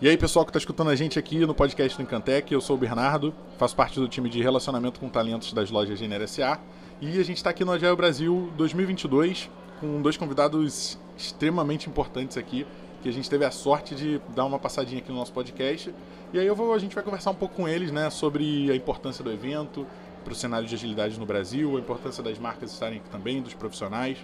E 0.00 0.08
aí, 0.08 0.16
pessoal 0.16 0.44
que 0.44 0.50
está 0.50 0.58
escutando 0.58 0.90
a 0.90 0.94
gente 0.94 1.18
aqui 1.18 1.44
no 1.44 1.52
podcast 1.52 1.98
do 1.98 2.02
Encantec, 2.04 2.54
eu 2.54 2.60
sou 2.60 2.76
o 2.76 2.78
Bernardo, 2.78 3.34
faço 3.58 3.74
parte 3.74 3.98
do 3.98 4.06
time 4.06 4.30
de 4.30 4.40
relacionamento 4.40 5.00
com 5.00 5.08
talentos 5.08 5.52
das 5.52 5.72
lojas 5.72 5.98
Gênero 5.98 6.26
SA 6.28 6.60
e 7.00 7.18
a 7.18 7.22
gente 7.24 7.38
está 7.38 7.50
aqui 7.50 7.64
no 7.64 7.72
Agile 7.72 7.96
Brasil 7.96 8.48
2022 8.56 9.50
com 9.80 10.00
dois 10.00 10.16
convidados 10.16 10.96
extremamente 11.16 11.90
importantes 11.90 12.36
aqui, 12.36 12.64
que 13.02 13.08
a 13.08 13.12
gente 13.12 13.28
teve 13.28 13.44
a 13.44 13.50
sorte 13.50 13.94
de 13.94 14.20
dar 14.34 14.44
uma 14.44 14.58
passadinha 14.58 15.00
aqui 15.00 15.10
no 15.10 15.18
nosso 15.18 15.32
podcast. 15.32 15.94
E 16.32 16.38
aí 16.38 16.46
eu 16.46 16.54
vou, 16.54 16.74
a 16.74 16.78
gente 16.78 16.94
vai 16.94 17.04
conversar 17.04 17.30
um 17.30 17.34
pouco 17.34 17.54
com 17.54 17.68
eles, 17.68 17.90
né, 17.90 18.10
sobre 18.10 18.70
a 18.70 18.74
importância 18.74 19.22
do 19.22 19.30
evento 19.32 19.86
para 20.24 20.32
o 20.32 20.36
cenário 20.36 20.66
de 20.66 20.74
agilidade 20.74 21.18
no 21.18 21.24
Brasil, 21.24 21.76
a 21.76 21.80
importância 21.80 22.22
das 22.22 22.38
marcas 22.38 22.72
estarem 22.72 22.98
aqui 22.98 23.08
também, 23.08 23.40
dos 23.40 23.54
profissionais. 23.54 24.18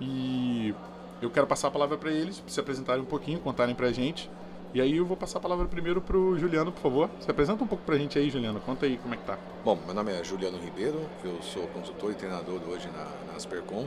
E 0.00 0.74
eu 1.22 1.30
quero 1.30 1.46
passar 1.46 1.68
a 1.68 1.70
palavra 1.70 1.96
para 1.96 2.10
eles, 2.10 2.42
se 2.46 2.60
apresentarem 2.60 3.02
um 3.02 3.06
pouquinho, 3.06 3.38
contarem 3.40 3.74
para 3.74 3.86
a 3.86 3.92
gente. 3.92 4.30
E 4.74 4.80
aí 4.82 4.98
eu 4.98 5.06
vou 5.06 5.16
passar 5.16 5.38
a 5.38 5.40
palavra 5.40 5.66
primeiro 5.66 6.02
para 6.02 6.16
o 6.16 6.38
Juliano, 6.38 6.70
por 6.70 6.82
favor. 6.82 7.10
Se 7.20 7.30
apresenta 7.30 7.64
um 7.64 7.66
pouco 7.66 7.82
para 7.84 7.94
a 7.94 7.98
gente 7.98 8.18
aí, 8.18 8.28
Juliano. 8.28 8.60
Conta 8.60 8.84
aí 8.84 8.98
como 8.98 9.14
é 9.14 9.16
que 9.16 9.24
tá. 9.24 9.38
Bom, 9.64 9.78
meu 9.86 9.94
nome 9.94 10.12
é 10.12 10.22
Juliano 10.22 10.58
Ribeiro, 10.58 11.00
eu 11.24 11.40
sou 11.42 11.66
consultor 11.68 12.12
e 12.12 12.14
treinador 12.14 12.60
hoje 12.68 12.86
na, 12.88 13.04
na 13.26 13.36
Aspercom. 13.36 13.86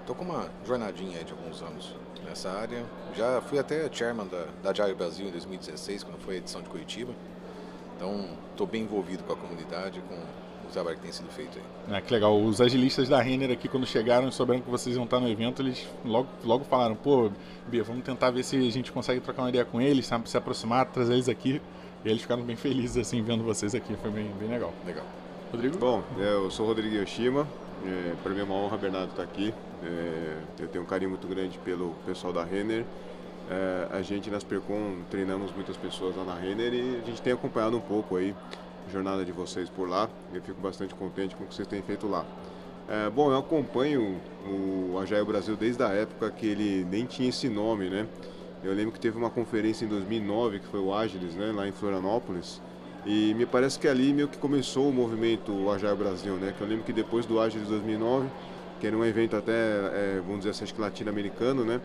Estou 0.00 0.14
com 0.14 0.24
uma 0.24 0.48
jornadinha 0.66 1.24
de 1.24 1.32
alguns 1.32 1.62
anos 1.62 1.94
nessa 2.24 2.50
área. 2.50 2.84
Já 3.16 3.40
fui 3.40 3.58
até 3.58 3.88
chairman 3.92 4.26
da, 4.26 4.46
da 4.62 4.70
Agile 4.70 4.94
Brasil 4.94 5.26
em 5.28 5.30
2016, 5.30 6.04
quando 6.04 6.18
foi 6.20 6.34
a 6.34 6.38
edição 6.38 6.62
de 6.62 6.68
Curitiba. 6.68 7.12
Então, 7.96 8.26
estou 8.50 8.66
bem 8.66 8.82
envolvido 8.82 9.24
com 9.24 9.32
a 9.32 9.36
comunidade, 9.36 10.00
com 10.08 10.14
o 10.14 10.70
trabalho 10.72 10.96
que 10.96 11.02
tem 11.02 11.12
sido 11.12 11.28
feito 11.30 11.58
aí. 11.58 11.96
Ah, 11.96 12.00
que 12.00 12.12
legal. 12.12 12.40
Os 12.40 12.60
agilistas 12.60 13.08
da 13.08 13.20
Renner 13.20 13.50
aqui, 13.50 13.68
quando 13.68 13.86
chegaram 13.86 14.28
e 14.28 14.32
souberam 14.32 14.60
que 14.60 14.70
vocês 14.70 14.94
iam 14.94 15.04
estar 15.04 15.18
no 15.18 15.28
evento, 15.28 15.62
eles 15.62 15.86
logo, 16.04 16.28
logo 16.44 16.64
falaram, 16.64 16.94
pô, 16.94 17.30
Bia, 17.66 17.82
vamos 17.82 18.04
tentar 18.04 18.30
ver 18.30 18.44
se 18.44 18.56
a 18.56 18.70
gente 18.70 18.92
consegue 18.92 19.20
trocar 19.20 19.42
uma 19.42 19.48
ideia 19.48 19.64
com 19.64 19.80
eles, 19.80 20.06
sabe, 20.06 20.30
se 20.30 20.36
aproximar, 20.36 20.86
trazer 20.86 21.14
eles 21.14 21.28
aqui. 21.28 21.60
E 22.04 22.08
eles 22.08 22.22
ficaram 22.22 22.42
bem 22.42 22.54
felizes, 22.54 22.96
assim, 22.96 23.22
vendo 23.22 23.42
vocês 23.42 23.74
aqui. 23.74 23.96
Foi 23.96 24.10
bem, 24.10 24.30
bem 24.38 24.48
legal. 24.48 24.72
Legal. 24.86 25.04
Rodrigo? 25.50 25.78
Bom, 25.78 26.02
eu 26.18 26.50
sou 26.50 26.66
o 26.66 26.68
Rodrigo 26.68 26.94
Yoshima. 26.94 27.48
É, 27.84 28.14
para 28.22 28.32
mim 28.32 28.40
é 28.40 28.44
uma 28.44 28.54
honra, 28.54 28.76
Bernardo, 28.76 29.10
estar 29.10 29.22
aqui. 29.22 29.52
É, 29.84 30.36
eu 30.60 30.68
tenho 30.68 30.84
um 30.84 30.86
carinho 30.86 31.10
muito 31.10 31.26
grande 31.26 31.58
pelo 31.58 31.94
pessoal 32.06 32.32
da 32.32 32.44
Renner. 32.44 32.84
É, 33.50 33.88
a 33.90 34.02
gente 34.02 34.30
nas 34.30 34.44
Percom 34.44 34.98
treinamos 35.10 35.52
muitas 35.52 35.76
pessoas 35.76 36.14
lá 36.16 36.24
na 36.24 36.34
Renner 36.34 36.74
e 36.74 37.00
a 37.02 37.06
gente 37.06 37.22
tem 37.22 37.32
acompanhado 37.32 37.76
um 37.76 37.80
pouco 37.80 38.16
aí 38.16 38.34
jornada 38.92 39.24
de 39.24 39.32
vocês 39.32 39.68
por 39.68 39.88
lá. 39.88 40.08
Eu 40.32 40.42
fico 40.42 40.60
bastante 40.60 40.94
contente 40.94 41.34
com 41.34 41.44
o 41.44 41.46
que 41.46 41.54
vocês 41.54 41.68
têm 41.68 41.82
feito 41.82 42.06
lá. 42.06 42.24
É, 42.88 43.10
bom, 43.10 43.30
eu 43.30 43.38
acompanho 43.38 44.18
o 44.46 44.98
Agile 44.98 45.24
Brasil 45.24 45.56
desde 45.56 45.82
a 45.82 45.88
época 45.88 46.30
que 46.30 46.46
ele 46.46 46.86
nem 46.90 47.04
tinha 47.04 47.28
esse 47.28 47.48
nome, 47.48 47.90
né? 47.90 48.06
Eu 48.64 48.72
lembro 48.74 48.92
que 48.92 48.98
teve 48.98 49.16
uma 49.16 49.30
conferência 49.30 49.84
em 49.84 49.88
2009, 49.88 50.60
que 50.60 50.66
foi 50.66 50.80
o 50.80 50.92
Agilis, 50.92 51.34
né, 51.34 51.52
lá 51.54 51.68
em 51.68 51.70
Florianópolis, 51.70 52.60
e 53.06 53.32
me 53.34 53.46
parece 53.46 53.78
que 53.78 53.86
ali 53.86 54.12
meio 54.12 54.26
que 54.26 54.36
começou 54.36 54.88
o 54.88 54.92
movimento 54.92 55.70
Agile 55.70 55.94
Brasil, 55.94 56.34
né? 56.34 56.52
Que 56.56 56.62
eu 56.62 56.66
lembro 56.66 56.84
que 56.84 56.92
depois 56.92 57.24
do 57.24 57.38
Agilis 57.40 57.68
2009, 57.68 58.26
que 58.78 58.86
era 58.86 58.96
um 58.96 59.04
evento 59.04 59.36
até, 59.36 59.52
é, 59.52 60.22
vamos 60.24 60.44
dizer 60.44 60.50
assim, 60.50 60.64
latino-americano, 60.78 61.64
né? 61.64 61.80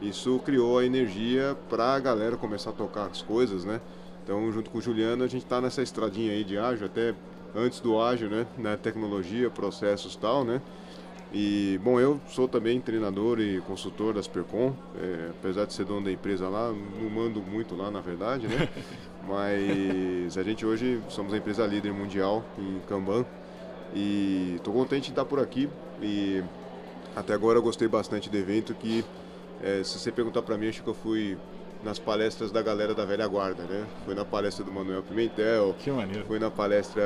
Isso 0.00 0.38
criou 0.44 0.78
a 0.78 0.84
energia 0.84 1.56
para 1.70 1.94
a 1.94 1.98
galera 1.98 2.36
começar 2.36 2.70
a 2.70 2.72
tocar 2.72 3.06
as 3.06 3.22
coisas, 3.22 3.64
né? 3.64 3.80
Então, 4.22 4.50
junto 4.52 4.70
com 4.70 4.78
o 4.78 4.80
Juliano, 4.80 5.24
a 5.24 5.26
gente 5.26 5.44
está 5.44 5.60
nessa 5.60 5.82
estradinha 5.82 6.32
aí 6.32 6.44
de 6.44 6.58
ágil, 6.58 6.86
até 6.86 7.14
antes 7.54 7.80
do 7.80 8.00
ágil, 8.00 8.28
né? 8.28 8.46
Na 8.58 8.76
tecnologia, 8.76 9.48
processos 9.48 10.14
e 10.14 10.18
tal, 10.18 10.44
né? 10.44 10.60
E, 11.32 11.80
bom, 11.82 11.98
eu 11.98 12.20
sou 12.28 12.46
também 12.46 12.80
treinador 12.80 13.40
e 13.40 13.60
consultor 13.62 14.14
da 14.14 14.22
Supercom, 14.22 14.72
é, 15.00 15.30
apesar 15.30 15.64
de 15.66 15.72
ser 15.72 15.84
dono 15.84 16.04
da 16.04 16.12
empresa 16.12 16.48
lá, 16.48 16.72
não 17.00 17.10
mando 17.10 17.40
muito 17.40 17.74
lá, 17.74 17.90
na 17.90 18.00
verdade, 18.00 18.46
né? 18.46 18.68
Mas 19.26 20.38
a 20.38 20.42
gente 20.42 20.64
hoje 20.64 21.00
somos 21.08 21.34
a 21.34 21.36
empresa 21.36 21.66
líder 21.66 21.92
mundial 21.92 22.44
em 22.58 22.80
Kanban 22.88 23.24
e 23.96 24.56
estou 24.56 24.74
contente 24.74 25.04
de 25.04 25.10
estar 25.10 25.24
por 25.24 25.40
aqui 25.40 25.70
e 26.02 26.44
até 27.16 27.32
agora 27.32 27.58
eu 27.58 27.62
gostei 27.62 27.88
bastante 27.88 28.28
do 28.28 28.36
evento 28.36 28.74
que, 28.74 29.02
é, 29.62 29.82
se 29.82 29.98
você 29.98 30.12
perguntar 30.12 30.42
para 30.42 30.58
mim, 30.58 30.68
acho 30.68 30.82
que 30.82 30.88
eu 30.88 30.94
fui 30.94 31.38
nas 31.82 31.98
palestras 31.98 32.52
da 32.52 32.60
galera 32.60 32.94
da 32.94 33.06
velha 33.06 33.26
guarda, 33.26 33.62
né? 33.62 33.86
Foi 34.04 34.14
na 34.14 34.24
palestra 34.24 34.62
do 34.62 34.70
Manuel 34.70 35.02
Pimentel. 35.02 35.74
Que 35.78 35.90
maneiro. 35.90 36.26
Foi 36.26 36.38
na 36.38 36.50
palestra 36.50 37.02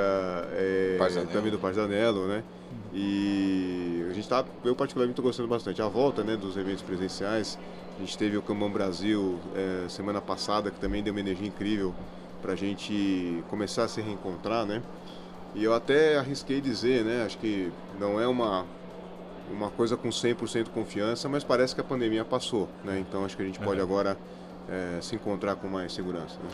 é, 0.52 0.96
também 1.32 1.52
do 1.52 1.58
Parzanello, 1.58 2.26
né? 2.26 2.42
E 2.92 4.04
a 4.10 4.12
gente 4.12 4.28
tá, 4.28 4.44
eu 4.64 4.74
particularmente 4.74 5.12
estou 5.12 5.24
gostando 5.24 5.48
bastante. 5.48 5.80
A 5.80 5.86
volta, 5.86 6.24
né, 6.24 6.36
dos 6.36 6.56
eventos 6.56 6.82
presenciais. 6.82 7.56
A 7.96 8.00
gente 8.00 8.18
teve 8.18 8.36
o 8.36 8.42
Kanban 8.42 8.70
Brasil 8.70 9.38
é, 9.54 9.88
semana 9.88 10.20
passada, 10.20 10.70
que 10.70 10.80
também 10.80 11.02
deu 11.02 11.12
uma 11.12 11.20
energia 11.20 11.46
incrível 11.46 11.94
para 12.42 12.54
a 12.54 12.56
gente 12.56 13.44
começar 13.48 13.84
a 13.84 13.88
se 13.88 14.00
reencontrar, 14.00 14.66
né? 14.66 14.82
E 15.54 15.64
eu 15.64 15.74
até 15.74 16.18
arrisquei 16.18 16.60
dizer, 16.60 17.04
né? 17.04 17.24
Acho 17.24 17.38
que 17.38 17.72
não 17.98 18.20
é 18.20 18.26
uma 18.26 18.64
uma 19.50 19.68
coisa 19.68 19.96
com 19.96 20.08
100% 20.08 20.68
confiança, 20.68 21.28
mas 21.28 21.42
parece 21.42 21.74
que 21.74 21.80
a 21.80 21.84
pandemia 21.84 22.24
passou, 22.24 22.68
né? 22.84 23.00
Então 23.00 23.24
acho 23.24 23.36
que 23.36 23.42
a 23.42 23.46
gente 23.46 23.58
pode 23.58 23.80
agora 23.80 24.16
é, 24.68 25.00
se 25.00 25.16
encontrar 25.16 25.56
com 25.56 25.66
mais 25.68 25.92
segurança. 25.92 26.36
Né? 26.38 26.48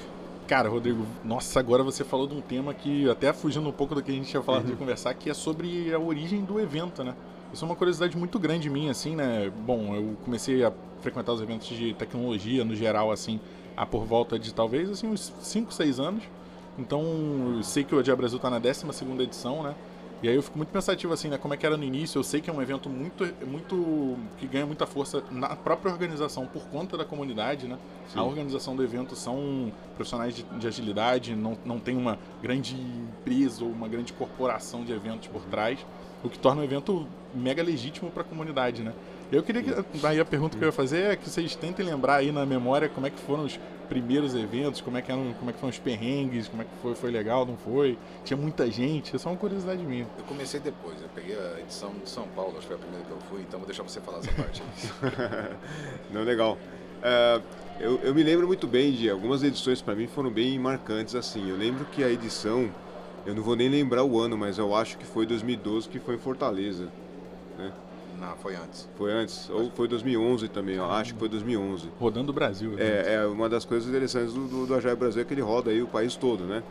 Cara, 0.47 0.69
Rodrigo, 0.69 1.05
nossa, 1.25 1.59
agora 1.59 1.83
você 1.83 2.05
falou 2.05 2.27
de 2.27 2.35
um 2.35 2.41
tema 2.41 2.73
que, 2.73 3.09
até 3.11 3.33
fugindo 3.33 3.69
um 3.69 3.73
pouco 3.73 3.95
do 3.95 4.03
que 4.03 4.11
a 4.11 4.15
gente 4.15 4.29
tinha 4.29 4.43
falado 4.43 4.65
uhum. 4.65 4.71
de 4.71 4.77
conversar, 4.77 5.13
que 5.15 5.29
é 5.29 5.35
sobre 5.35 5.93
a 5.93 5.99
origem 5.99 6.45
do 6.45 6.61
evento, 6.61 7.05
né? 7.05 7.15
Isso 7.53 7.65
é 7.65 7.67
uma 7.67 7.77
curiosidade 7.77 8.17
muito 8.17 8.39
grande 8.39 8.71
minha, 8.71 8.93
assim, 8.93 9.17
né? 9.17 9.51
Bom, 9.65 9.95
eu 9.95 10.17
comecei 10.25 10.65
a 10.65 10.73
frequentar 11.01 11.33
os 11.33 11.41
eventos 11.41 11.69
de 11.69 11.95
tecnologia 11.95 12.65
no 12.65 12.75
geral, 12.75 13.11
assim, 13.11 13.41
há 13.77 13.85
por 13.85 14.05
volta 14.05 14.39
de 14.39 14.55
talvez, 14.55 14.89
assim, 14.89 15.09
uns 15.09 15.33
5, 15.41 15.73
6 15.73 16.01
anos. 16.01 16.23
Então, 16.79 17.55
eu 17.57 17.63
sei 17.63 17.85
que 17.85 17.95
o 17.95 18.03
Dia 18.03 18.15
Brasil 18.15 18.37
está 18.37 18.51
na 18.51 18.59
12 18.59 18.85
edição, 19.23 19.63
né? 19.63 19.75
E 20.23 20.29
aí 20.29 20.35
eu 20.35 20.43
fico 20.43 20.57
muito 20.57 20.71
pensativo 20.71 21.13
assim, 21.13 21.29
né? 21.29 21.37
Como 21.37 21.53
é 21.53 21.57
que 21.59 21.67
era 21.67 21.77
no 21.77 21.85
início? 21.85 22.19
Eu 22.19 22.25
sei 22.25 22.41
que 22.41 22.49
é 22.49 22.53
um 22.53 22.63
evento 22.63 22.89
muito, 22.89 23.23
muito 23.47 24.17
que 24.39 24.47
ganha 24.47 24.65
muita 24.65 24.87
força 24.87 25.23
na 25.31 25.55
própria 25.55 25.93
organização 25.93 26.47
por 26.47 26.63
conta 26.69 26.97
da 26.97 27.05
comunidade, 27.05 27.69
né? 27.69 27.77
Sim. 28.09 28.19
A 28.19 28.23
organização 28.23 28.75
do 28.75 28.83
evento 28.83 29.15
são 29.15 29.71
profissionais 29.95 30.35
de, 30.35 30.43
de, 30.43 30.67
agilidade, 30.67 31.37
não, 31.37 31.57
não 31.67 31.79
tem 31.79 31.97
uma 31.97 32.19
grande 32.43 32.75
empresa 32.75 33.63
ou 33.63 33.71
uma 33.71 33.89
grande 33.89 34.15
corporação 34.15 34.85
de 34.85 34.93
eventos 34.93 35.29
por 35.29 35.43
trás, 35.43 35.85
o 36.25 36.31
que 36.31 36.39
torna 36.39 36.63
o 36.63 36.65
evento 36.65 37.07
mega 37.35 37.63
legítimo 37.63 38.11
para 38.11 38.23
a 38.23 38.25
comunidade, 38.25 38.83
né? 38.83 38.95
Eu 39.31 39.43
queria 39.43 39.63
que 39.63 40.07
aí 40.07 40.21
a 40.21 40.25
pergunta 40.25 40.57
que 40.57 40.63
eu 40.63 40.69
ia 40.69 40.73
fazer 40.73 41.13
é 41.13 41.17
que 41.17 41.29
vocês 41.29 41.57
tentem 41.57 41.85
lembrar 41.85 42.17
aí 42.17 42.31
na 42.31 42.47
memória 42.47 42.89
como 42.89 43.07
é 43.07 43.11
que 43.11 43.19
foram 43.19 43.45
os 43.45 43.59
primeiros 43.89 44.35
eventos, 44.35 44.81
como 44.81 44.97
é 44.97 45.03
que 45.03 45.11
eram, 45.11 45.33
como 45.35 45.51
é 45.51 45.53
que 45.53 45.59
foram 45.59 45.71
os 45.71 45.79
perrengues, 45.79 46.49
como 46.49 46.63
é 46.63 46.65
que 46.65 46.71
foi, 46.81 46.95
foi 46.95 47.11
legal, 47.11 47.45
não 47.45 47.57
foi? 47.57 47.99
Tinha 48.25 48.37
muita 48.37 48.71
gente, 48.71 49.17
é 49.17 49.19
só 49.19 49.31
uma 49.31 49.37
curiosidade 49.37 49.83
minha. 49.83 50.07
Eu 50.19 50.25
comecei 50.25 50.61
depois, 50.61 51.01
eu 51.03 51.09
peguei 51.15 51.37
a 51.37 51.61
edição 51.61 51.93
de 52.03 52.09
São 52.09 52.27
Paulo, 52.29 52.53
acho 52.53 52.63
que 52.63 52.67
foi 52.69 52.77
a 52.77 52.79
primeira 52.79 53.05
que 53.05 53.11
eu 53.11 53.19
fui, 53.29 53.41
então 53.41 53.59
vou 53.59 53.67
deixar 53.67 53.83
você 53.83 54.01
falar 54.01 54.19
essa 54.19 54.33
parte. 54.33 54.63
não, 56.13 56.23
legal. 56.23 56.57
Uh, 56.99 57.43
eu, 57.81 58.01
eu 58.03 58.15
me 58.15 58.23
lembro 58.23 58.47
muito 58.47 58.67
bem 58.67 58.93
de 58.93 59.11
algumas 59.11 59.43
edições 59.43 59.83
para 59.83 59.95
mim 59.95 60.07
foram 60.07 60.31
bem 60.31 60.59
marcantes 60.59 61.15
assim. 61.15 61.49
Eu 61.49 61.57
lembro 61.57 61.85
que 61.87 62.03
a 62.03 62.11
edição, 62.11 62.71
eu 63.25 63.35
não 63.35 63.43
vou 63.43 63.57
nem 63.57 63.69
lembrar 63.69 64.05
o 64.05 64.19
ano, 64.21 64.37
mas 64.37 64.59
eu 64.59 64.75
acho 64.75 64.97
que 64.97 65.05
foi 65.05 65.27
2012 65.27 65.89
que 65.89 65.99
foi 65.99 66.15
em 66.15 66.19
Fortaleza, 66.19 66.89
né? 67.59 67.73
Não, 68.21 68.37
foi 68.37 68.57
antes. 68.57 68.89
Foi 68.97 69.13
antes? 69.13 69.49
Ou 69.51 69.71
foi 69.71 69.89
2011 69.89 70.49
também, 70.49 70.77
eu 70.77 70.91
acho 70.91 71.15
que 71.15 71.19
foi 71.19 71.29
2011. 71.29 71.89
Rodando 71.99 72.31
o 72.31 72.35
Brasil. 72.35 72.75
É, 72.79 73.15
é 73.15 73.27
uma 73.27 73.49
das 73.49 73.65
coisas 73.65 73.89
interessantes 73.89 74.33
do, 74.33 74.47
do, 74.47 74.67
do 74.67 74.75
Agile 74.75 74.97
Brasil 74.97 75.23
é 75.23 75.25
que 75.25 75.35
ele 75.35 75.43
roda 75.43 75.71
aí 75.71 75.83
o 75.83 75.87
país 75.87 76.17
todo, 76.17 76.45
né? 76.45 76.63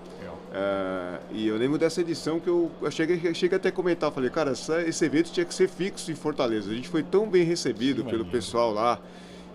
É, 0.57 1.19
e 1.31 1.47
eu 1.47 1.57
lembro 1.57 1.77
dessa 1.77 1.99
edição 1.99 2.39
que 2.39 2.47
eu, 2.47 2.71
eu 2.81 2.89
cheguei, 2.89 3.33
cheguei 3.33 3.57
até 3.57 3.67
a 3.67 3.71
comentar, 3.73 4.09
falei, 4.09 4.29
cara, 4.29 4.51
essa, 4.51 4.81
esse 4.83 5.03
evento 5.03 5.29
tinha 5.29 5.45
que 5.45 5.53
ser 5.53 5.67
fixo 5.67 6.09
em 6.09 6.15
Fortaleza. 6.15 6.71
A 6.71 6.73
gente 6.73 6.87
foi 6.87 7.03
tão 7.03 7.29
bem 7.29 7.43
recebido 7.43 8.03
Sim, 8.03 8.09
pelo 8.09 8.25
pessoal 8.25 8.71
lá. 8.71 8.97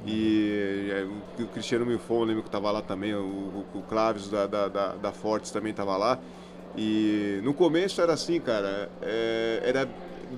E 0.06 0.90
é, 0.90 1.42
o 1.42 1.46
Cristiano 1.46 1.86
Milfon, 1.86 2.24
lembro 2.24 2.42
que 2.42 2.48
estava 2.48 2.70
lá 2.70 2.82
também, 2.82 3.14
o, 3.14 3.18
o, 3.18 3.78
o 3.78 3.82
Claves 3.82 4.28
da, 4.28 4.46
da, 4.46 4.68
da, 4.68 4.88
da 4.96 5.12
Fortes 5.12 5.50
também 5.50 5.70
estava 5.70 5.96
lá. 5.96 6.18
E 6.76 7.40
no 7.42 7.54
começo 7.54 8.00
era 8.00 8.12
assim, 8.12 8.38
cara, 8.38 8.90
é, 9.00 9.62
era 9.64 9.88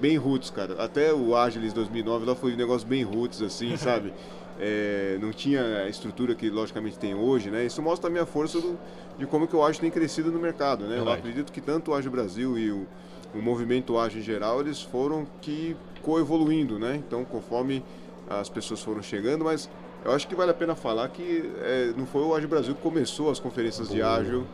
bem 0.01 0.17
roots, 0.17 0.51
cara. 0.51 0.83
Até 0.83 1.13
o 1.13 1.37
Agilis 1.37 1.73
2009 1.73 2.27
lá 2.27 2.35
foi 2.35 2.53
um 2.53 2.57
negócio 2.57 2.87
bem 2.87 3.03
roots, 3.03 3.43
assim, 3.43 3.77
sabe? 3.79 4.13
É, 4.61 5.19
não 5.21 5.33
tinha 5.33 5.63
a 5.63 5.89
estrutura 5.89 6.35
que 6.35 6.49
logicamente 6.51 6.99
tem 6.99 7.15
hoje, 7.15 7.51
né? 7.51 7.65
Isso 7.65 7.83
mostra 7.83 8.09
também 8.09 8.23
a 8.23 8.27
força 8.27 8.61
do, 8.61 8.79
de 9.19 9.27
como 9.27 9.47
que 9.47 9.57
o 9.57 9.65
Agile 9.65 9.81
tem 9.81 9.91
crescido 9.91 10.31
no 10.31 10.39
mercado, 10.39 10.85
né? 10.85 10.99
Eu 10.99 11.11
acredito 11.11 11.53
que 11.53 11.61
tanto 11.61 11.91
o 11.91 11.95
Agile 11.95 12.13
Brasil 12.13 12.59
e 12.59 12.71
o, 12.71 12.87
o 13.35 13.43
movimento 13.43 13.99
Agile 13.99 14.21
em 14.21 14.25
geral, 14.25 14.61
eles 14.61 14.81
foram 14.81 15.27
que 15.41 15.77
coevoluindo, 16.03 16.79
né? 16.79 16.97
Então, 16.97 17.25
conforme 17.25 17.83
as 18.29 18.49
pessoas 18.49 18.81
foram 18.81 19.03
chegando, 19.03 19.45
mas 19.45 19.69
eu 20.05 20.13
acho 20.13 20.27
que 20.27 20.35
vale 20.35 20.51
a 20.51 20.55
pena 20.55 20.75
falar 20.75 21.09
que 21.09 21.51
é, 21.61 21.93
não 21.97 22.07
foi 22.07 22.23
o 22.23 22.35
Agile 22.35 22.49
Brasil 22.49 22.75
que 22.75 22.81
começou 22.81 23.31
as 23.31 23.39
conferências 23.39 23.89
Boa, 23.89 23.97
de 23.97 24.03
ágil 24.03 24.47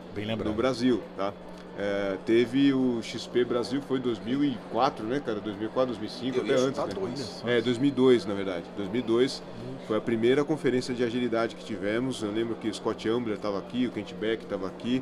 no 0.45 0.53
Brasil, 0.53 1.01
tá? 1.17 1.33
É, 1.81 2.17
teve 2.25 2.73
o 2.73 3.01
XP 3.01 3.45
Brasil, 3.45 3.81
foi 3.81 3.99
2004, 3.99 5.05
né, 5.05 5.21
cara? 5.25 5.39
2004, 5.39 5.95
2005, 5.95 6.37
eu 6.37 6.43
até 6.43 6.53
antes. 6.53 6.77
Né? 6.77 6.93
Dois. 6.93 7.43
É, 7.45 7.61
2002, 7.61 8.25
na 8.25 8.33
verdade. 8.33 8.65
2002 8.75 9.41
foi 9.87 9.95
a 9.95 10.01
primeira 10.01 10.43
conferência 10.43 10.93
de 10.93 11.05
agilidade 11.05 11.55
que 11.55 11.63
tivemos. 11.63 12.21
Eu 12.21 12.31
lembro 12.31 12.55
que 12.55 12.67
o 12.67 12.73
Scott 12.73 13.07
Ambler 13.07 13.37
estava 13.37 13.57
aqui, 13.57 13.87
o 13.87 13.91
Kent 13.91 14.13
Beck 14.13 14.43
estava 14.43 14.67
aqui. 14.67 15.01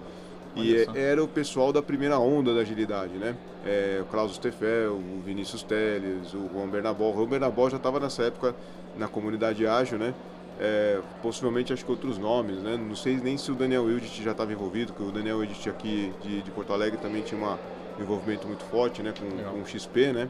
E 0.55 0.75
é, 0.75 0.87
era 0.95 1.23
o 1.23 1.27
pessoal 1.27 1.73
da 1.73 1.81
primeira 1.81 2.19
onda 2.19 2.53
da 2.53 2.61
agilidade, 2.61 3.13
né? 3.13 3.35
É, 3.65 3.99
o 4.01 4.05
Klaus 4.05 4.35
Steffel, 4.35 4.93
o 4.93 5.21
Vinícius 5.25 5.63
Teles, 5.63 6.31
o 6.33 6.47
Juan 6.53 6.67
Bernabó. 6.67 7.11
O 7.11 7.15
Juan 7.15 7.27
Bernabó 7.27 7.69
já 7.69 7.77
estava 7.77 7.99
nessa 7.99 8.23
época 8.23 8.55
na 8.95 9.07
comunidade 9.07 9.65
ágil, 9.65 9.97
né? 9.97 10.13
É, 10.59 10.99
possivelmente 11.21 11.71
acho 11.71 11.85
que 11.85 11.91
outros 11.91 12.17
nomes, 12.17 12.57
né? 12.63 12.75
Não 12.77 12.95
sei 12.95 13.17
nem 13.17 13.37
se 13.37 13.51
o 13.51 13.55
Daniel 13.55 13.83
Wildit 13.83 14.23
já 14.23 14.31
estava 14.31 14.51
envolvido, 14.51 14.91
porque 14.91 15.07
o 15.07 15.11
Daniel 15.11 15.37
Wildit 15.37 15.69
aqui 15.69 16.11
de, 16.23 16.41
de, 16.41 16.51
Porto 16.51 16.73
Alegre 16.73 16.97
também 16.97 17.21
tinha 17.21 17.39
um 17.39 18.01
envolvimento 18.01 18.47
muito 18.47 18.63
forte, 18.65 19.03
né? 19.03 19.13
Com, 19.17 19.51
com 19.51 19.61
o 19.61 19.65
XP, 19.65 20.13
né? 20.13 20.29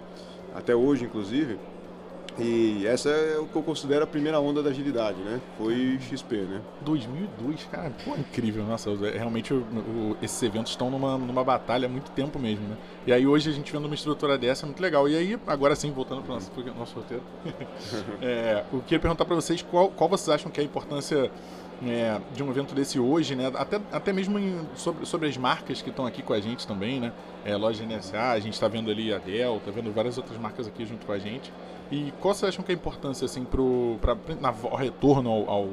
Até 0.54 0.76
hoje, 0.76 1.06
inclusive. 1.06 1.58
E 2.40 2.86
essa 2.86 3.10
é 3.10 3.38
o 3.38 3.46
que 3.46 3.56
eu 3.56 3.64
considero 3.64 4.04
a 4.04 4.08
primeira 4.08 4.40
onda 4.40 4.62
da 4.62 4.70
agilidade, 4.70 5.18
né? 5.20 5.42
Foi 5.58 5.98
XP, 6.00 6.36
né? 6.36 6.62
2002, 6.82 7.64
cara, 7.72 7.92
pô, 8.06 8.16
incrível. 8.16 8.64
Nossa, 8.64 8.96
realmente 8.96 9.54
o, 9.54 9.58
o, 9.58 10.18
esses 10.22 10.42
eventos 10.44 10.72
estão 10.72 10.90
numa, 10.92 11.18
numa 11.18 11.44
batalha 11.44 11.88
há 11.88 11.90
muito 11.90 12.12
tempo 12.12 12.38
mesmo, 12.38 12.68
né? 12.68 12.78
E 13.08 13.14
aí 13.14 13.26
hoje 13.26 13.50
a 13.50 13.54
gente 13.54 13.72
vendo 13.72 13.86
uma 13.86 13.96
estrutura 13.96 14.38
dessa 14.38 14.66
é 14.66 14.68
muito 14.68 14.82
legal. 14.82 15.10
E 15.10 15.16
aí, 15.16 15.40
agora 15.48 15.76
sim, 15.76 15.92
voltando 15.92 16.22
para 16.22 16.32
o 16.32 16.36
nosso, 16.36 16.52
nosso 16.78 16.96
roteiro, 16.96 17.24
é, 18.22 18.64
eu 18.72 18.80
queria 18.82 19.00
perguntar 19.00 19.26
para 19.26 19.36
vocês 19.36 19.62
qual, 19.62 19.90
qual 19.90 20.10
vocês 20.10 20.30
acham 20.30 20.52
que 20.52 20.60
é 20.60 20.64
a 20.64 20.66
importância 20.66 21.32
é, 21.86 22.20
de 22.34 22.42
um 22.42 22.50
evento 22.50 22.74
desse 22.74 23.00
hoje, 23.00 23.36
né? 23.36 23.52
Até, 23.56 23.80
até 23.92 24.14
mesmo 24.14 24.40
em, 24.40 24.68
sobre, 24.76 25.06
sobre 25.06 25.30
as 25.30 25.38
marcas 25.38 25.82
que 25.82 25.90
estão 25.90 26.06
aqui 26.06 26.24
com 26.24 26.34
a 26.34 26.40
gente 26.40 26.66
também, 26.66 27.00
né? 27.00 27.12
É, 27.46 27.56
loja 27.56 27.86
NSA, 27.86 28.32
a 28.32 28.40
gente 28.40 28.54
está 28.54 28.68
vendo 28.68 28.90
ali 28.90 29.14
a 29.14 29.18
Dell, 29.18 29.58
está 29.58 29.72
vendo 29.72 29.94
várias 29.94 30.18
outras 30.18 30.38
marcas 30.40 30.68
aqui 30.68 30.86
junto 30.86 31.06
com 31.06 31.12
a 31.12 31.20
gente. 31.20 31.52
E 31.92 32.12
qual 32.20 32.34
vocês 32.34 32.50
acham 32.50 32.64
que 32.64 32.72
é 32.72 32.76
a 32.76 32.78
importância, 32.78 33.26
assim, 33.26 33.46
ao 34.70 34.76
retorno 34.76 35.30
ao, 35.30 35.50
ao, 35.50 35.70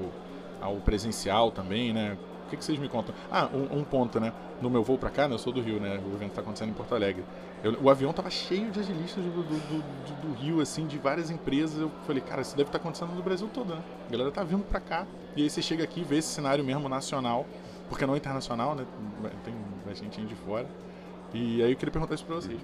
ao, 0.60 0.76
presencial 0.76 1.50
também, 1.50 1.92
né? 1.92 2.16
Que, 2.54 2.58
que 2.58 2.64
vocês 2.64 2.78
me 2.78 2.88
contam? 2.88 3.14
Ah, 3.30 3.48
um, 3.52 3.80
um 3.80 3.84
ponto, 3.84 4.20
né? 4.20 4.32
No 4.62 4.70
meu 4.70 4.82
voo 4.82 4.96
para 4.96 5.10
cá, 5.10 5.26
né? 5.28 5.34
Eu 5.34 5.38
sou 5.38 5.52
do 5.52 5.60
Rio, 5.60 5.80
né? 5.80 6.00
O 6.04 6.14
evento 6.14 6.30
está 6.30 6.40
acontecendo 6.40 6.70
em 6.70 6.72
Porto 6.72 6.94
Alegre. 6.94 7.24
Eu, 7.62 7.76
o 7.82 7.90
avião 7.90 8.12
tava 8.12 8.30
cheio 8.30 8.70
de 8.70 8.80
agilistas 8.80 9.22
do, 9.24 9.30
do, 9.30 9.42
do, 9.42 10.22
do, 10.22 10.34
Rio, 10.34 10.60
assim, 10.60 10.86
de 10.86 10.98
várias 10.98 11.30
empresas. 11.30 11.80
Eu 11.80 11.90
falei, 12.06 12.22
cara, 12.22 12.42
isso 12.42 12.56
deve 12.56 12.68
estar 12.68 12.78
tá 12.78 12.82
acontecendo 12.82 13.14
no 13.14 13.22
Brasil 13.22 13.48
todo, 13.52 13.74
né? 13.74 13.82
A 14.08 14.12
galera 14.12 14.30
tá 14.30 14.44
vindo 14.44 14.64
para 14.64 14.80
cá. 14.80 15.06
E 15.36 15.42
aí 15.42 15.50
você 15.50 15.60
chega 15.60 15.82
aqui 15.82 16.04
vê 16.04 16.18
esse 16.18 16.28
cenário 16.28 16.64
mesmo 16.64 16.88
nacional, 16.88 17.46
porque 17.88 18.06
não 18.06 18.14
é 18.14 18.18
internacional, 18.18 18.74
né? 18.74 18.86
Tem 19.44 19.54
gente 19.94 20.26
de 20.26 20.34
fora. 20.34 20.66
E 21.32 21.62
aí 21.62 21.72
eu 21.72 21.76
queria 21.76 21.92
perguntar 21.92 22.14
isso 22.14 22.24
para 22.24 22.36
vocês. 22.36 22.60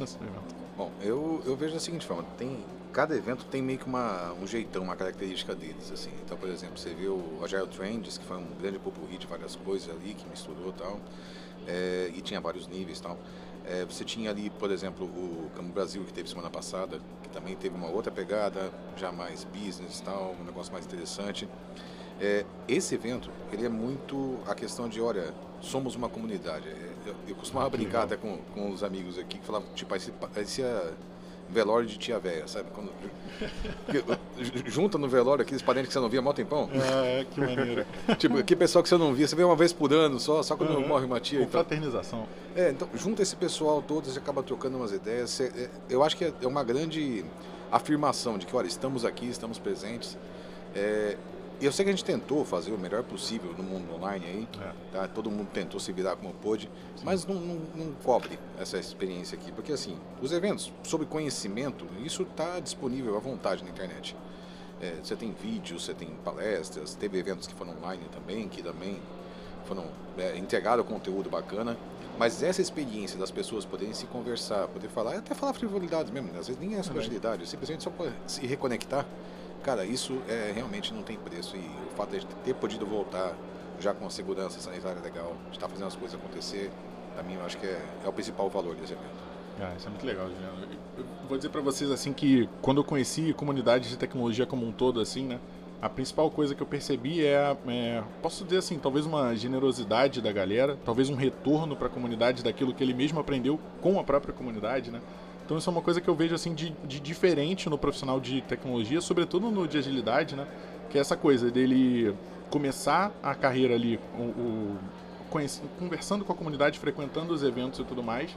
Evento. 0.00 0.54
Bom, 0.76 0.90
eu, 1.00 1.42
eu 1.44 1.56
vejo 1.56 1.74
da 1.74 1.80
seguinte 1.80 2.06
forma, 2.06 2.24
tem, 2.38 2.64
cada 2.94 3.14
evento 3.16 3.44
tem 3.46 3.60
meio 3.60 3.78
que 3.78 3.86
uma, 3.86 4.32
um 4.34 4.46
jeitão, 4.46 4.84
uma 4.84 4.94
característica 4.94 5.52
deles, 5.52 5.90
assim. 5.92 6.12
Então, 6.24 6.38
por 6.38 6.48
exemplo, 6.48 6.78
você 6.78 6.94
viu 6.94 7.14
o 7.14 7.40
Agile 7.42 7.66
Trends, 7.66 8.16
que 8.16 8.24
foi 8.24 8.36
um 8.36 8.46
grande 8.60 8.78
popurrí 8.78 9.18
de 9.18 9.26
várias 9.26 9.56
coisas 9.56 9.90
ali, 9.90 10.14
que 10.14 10.26
misturou 10.28 10.68
e 10.68 10.72
tal, 10.72 11.00
é, 11.66 12.12
e 12.14 12.20
tinha 12.20 12.40
vários 12.40 12.68
níveis 12.68 13.00
e 13.00 13.02
tal. 13.02 13.18
É, 13.66 13.84
você 13.84 14.04
tinha 14.04 14.30
ali, 14.30 14.48
por 14.48 14.70
exemplo, 14.70 15.06
o 15.06 15.50
Campo 15.56 15.72
Brasil, 15.72 16.04
que 16.04 16.12
teve 16.12 16.28
semana 16.28 16.48
passada, 16.48 17.00
que 17.22 17.28
também 17.30 17.56
teve 17.56 17.74
uma 17.74 17.88
outra 17.88 18.12
pegada, 18.12 18.70
já 18.96 19.10
mais 19.10 19.42
business 19.42 19.98
e 19.98 20.02
tal, 20.02 20.36
um 20.40 20.44
negócio 20.44 20.72
mais 20.72 20.86
interessante. 20.86 21.48
É, 22.20 22.46
esse 22.68 22.94
evento, 22.94 23.28
ele 23.52 23.66
é 23.66 23.68
muito 23.68 24.38
a 24.46 24.54
questão 24.54 24.88
de, 24.88 25.00
olha, 25.00 25.34
somos 25.60 25.96
uma 25.96 26.08
comunidade. 26.08 26.68
Eu, 27.04 27.16
eu 27.26 27.34
costumava 27.34 27.68
brincar 27.70 28.04
até 28.04 28.16
com, 28.16 28.38
com 28.54 28.70
os 28.70 28.84
amigos 28.84 29.18
aqui, 29.18 29.38
que 29.38 29.44
falavam, 29.44 29.66
tipo, 29.74 29.90
parecia 30.28 30.94
velório 31.50 31.86
de 31.86 31.98
tia 31.98 32.18
velha, 32.18 32.46
sabe? 32.48 32.68
Quando, 32.72 32.90
junta 34.66 34.98
no 34.98 35.08
velório 35.08 35.42
aqueles 35.42 35.62
parentes 35.62 35.88
que 35.88 35.92
você 35.92 36.00
não 36.00 36.08
via 36.08 36.20
há 36.20 36.22
mó 36.22 36.32
tempão. 36.32 36.68
É, 36.72 37.24
que 37.30 37.40
maneiro. 37.40 37.86
tipo, 38.18 38.42
que 38.42 38.56
pessoal 38.56 38.82
que 38.82 38.88
você 38.88 38.96
não 38.96 39.14
via, 39.14 39.26
você 39.26 39.36
vê 39.36 39.44
uma 39.44 39.56
vez 39.56 39.72
por 39.72 39.92
ano 39.92 40.18
só, 40.18 40.42
só 40.42 40.56
quando 40.56 40.74
uhum. 40.74 40.86
morre 40.86 41.04
uma 41.04 41.20
tia. 41.20 41.40
Com 41.40 41.48
fraternização. 41.48 42.26
É, 42.56 42.70
então, 42.70 42.88
junta 42.94 43.22
esse 43.22 43.36
pessoal 43.36 43.82
todo, 43.82 44.06
você 44.06 44.18
acaba 44.18 44.42
trocando 44.42 44.76
umas 44.76 44.92
ideias. 44.92 45.30
Você, 45.30 45.44
é, 45.56 45.68
eu 45.88 46.02
acho 46.02 46.16
que 46.16 46.24
é 46.24 46.46
uma 46.46 46.64
grande 46.64 47.24
afirmação 47.70 48.38
de 48.38 48.46
que, 48.46 48.54
olha, 48.54 48.66
estamos 48.66 49.04
aqui, 49.04 49.26
estamos 49.26 49.58
presentes. 49.58 50.16
É, 50.74 51.16
eu 51.66 51.72
sei 51.72 51.84
que 51.84 51.90
a 51.90 51.94
gente 51.94 52.04
tentou 52.04 52.44
fazer 52.44 52.72
o 52.72 52.78
melhor 52.78 53.02
possível 53.02 53.52
no 53.56 53.62
mundo 53.62 53.94
online 53.94 54.26
aí, 54.26 54.48
é. 54.60 54.72
tá? 54.92 55.08
todo 55.08 55.30
mundo 55.30 55.48
tentou 55.52 55.78
se 55.78 55.92
virar 55.92 56.16
como 56.16 56.32
pôde, 56.34 56.68
Sim. 56.96 57.02
mas 57.04 57.26
não, 57.26 57.36
não, 57.36 57.60
não, 57.74 57.92
cobre 58.02 58.38
essa 58.58 58.78
experiência 58.78 59.38
aqui, 59.38 59.52
porque 59.52 59.72
assim, 59.72 59.96
os 60.20 60.32
eventos 60.32 60.72
sobre 60.82 61.06
conhecimento, 61.06 61.86
isso 62.04 62.22
está 62.22 62.60
disponível 62.60 63.16
à 63.16 63.20
vontade 63.20 63.62
na 63.62 63.70
internet. 63.70 64.16
É, 64.80 64.96
você 65.02 65.14
tem 65.14 65.32
vídeos, 65.32 65.84
você 65.84 65.94
tem 65.94 66.08
palestras, 66.24 66.94
teve 66.94 67.18
eventos 67.18 67.46
que 67.46 67.54
foram 67.54 67.72
online 67.78 68.04
também, 68.12 68.48
que 68.48 68.62
também 68.62 69.00
foram 69.64 69.86
é, 70.18 70.36
integraram 70.36 70.82
conteúdo 70.84 71.30
bacana, 71.30 71.76
mas 72.18 72.42
essa 72.42 72.60
experiência 72.60 73.18
das 73.18 73.30
pessoas 73.30 73.64
poderem 73.64 73.94
se 73.94 74.06
conversar, 74.06 74.68
poder 74.68 74.88
falar, 74.88 75.16
até 75.16 75.34
falar 75.34 75.52
frivolidades 75.52 76.12
mesmo, 76.12 76.32
né? 76.32 76.38
às 76.38 76.46
vezes 76.46 76.60
nem 76.60 76.76
é 76.76 76.82
sobre 76.82 77.00
agilidade, 77.00 77.48
simplesmente 77.48 77.82
só 77.82 77.92
se 78.26 78.46
reconectar 78.46 79.06
Cara, 79.64 79.84
isso 79.86 80.20
é, 80.28 80.52
realmente 80.54 80.92
não 80.92 81.02
tem 81.02 81.16
preço. 81.16 81.56
E 81.56 81.60
o 81.60 81.96
fato 81.96 82.10
de 82.10 82.26
ter 82.44 82.54
podido 82.54 82.84
voltar 82.84 83.34
já 83.80 83.94
com 83.94 84.08
segurança 84.10 84.60
sanitária 84.60 85.00
legal, 85.02 85.34
estar 85.50 85.68
fazendo 85.68 85.86
as 85.86 85.96
coisas 85.96 86.20
acontecer, 86.20 86.70
para 87.14 87.22
mim 87.22 87.34
eu 87.34 87.44
acho 87.44 87.56
que 87.56 87.66
é, 87.66 87.82
é, 88.04 88.08
o 88.08 88.12
principal 88.12 88.48
valor 88.50 88.74
desse 88.76 88.92
evento. 88.92 89.24
Ah, 89.60 89.72
isso 89.76 89.86
é 89.86 89.90
muito 89.90 90.04
legal, 90.04 90.28
Juliano. 90.28 90.68
Eu 90.98 91.04
vou 91.28 91.36
dizer 91.38 91.48
para 91.48 91.60
vocês 91.60 91.90
assim 91.90 92.12
que 92.12 92.48
quando 92.60 92.78
eu 92.78 92.84
conheci 92.84 93.32
comunidades 93.32 93.88
de 93.88 93.96
tecnologia 93.96 94.44
como 94.44 94.66
um 94.66 94.72
todo, 94.72 95.00
assim, 95.00 95.24
né? 95.24 95.40
A 95.80 95.88
principal 95.88 96.30
coisa 96.30 96.54
que 96.54 96.62
eu 96.62 96.66
percebi 96.66 97.24
é, 97.24 97.56
é 97.66 98.02
posso 98.22 98.44
dizer 98.44 98.58
assim, 98.58 98.78
talvez 98.78 99.06
uma 99.06 99.34
generosidade 99.34 100.20
da 100.20 100.32
galera, 100.32 100.78
talvez 100.84 101.08
um 101.08 101.14
retorno 101.14 101.76
para 101.76 101.86
a 101.86 101.90
comunidade 101.90 102.42
daquilo 102.42 102.74
que 102.74 102.82
ele 102.82 102.94
mesmo 102.94 103.20
aprendeu 103.20 103.60
com 103.80 103.98
a 103.98 104.04
própria 104.04 104.32
comunidade, 104.32 104.90
né? 104.90 105.00
Então 105.44 105.58
isso 105.58 105.68
é 105.68 105.72
uma 105.72 105.82
coisa 105.82 106.00
que 106.00 106.08
eu 106.08 106.14
vejo 106.14 106.34
assim 106.34 106.54
de, 106.54 106.70
de 106.86 106.98
diferente 107.00 107.68
no 107.68 107.76
profissional 107.76 108.18
de 108.18 108.40
tecnologia, 108.42 109.00
sobretudo 109.00 109.50
no 109.50 109.68
de 109.68 109.76
agilidade, 109.76 110.34
né? 110.34 110.46
Que 110.88 110.96
é 110.96 111.00
essa 111.00 111.16
coisa 111.16 111.50
dele 111.50 112.14
começar 112.50 113.12
a 113.22 113.34
carreira 113.34 113.74
ali, 113.74 113.98
o, 114.18 114.22
o 114.22 114.78
conversando 115.78 116.24
com 116.24 116.32
a 116.32 116.34
comunidade, 116.36 116.78
frequentando 116.78 117.34
os 117.34 117.42
eventos 117.42 117.80
e 117.80 117.84
tudo 117.84 118.02
mais. 118.02 118.30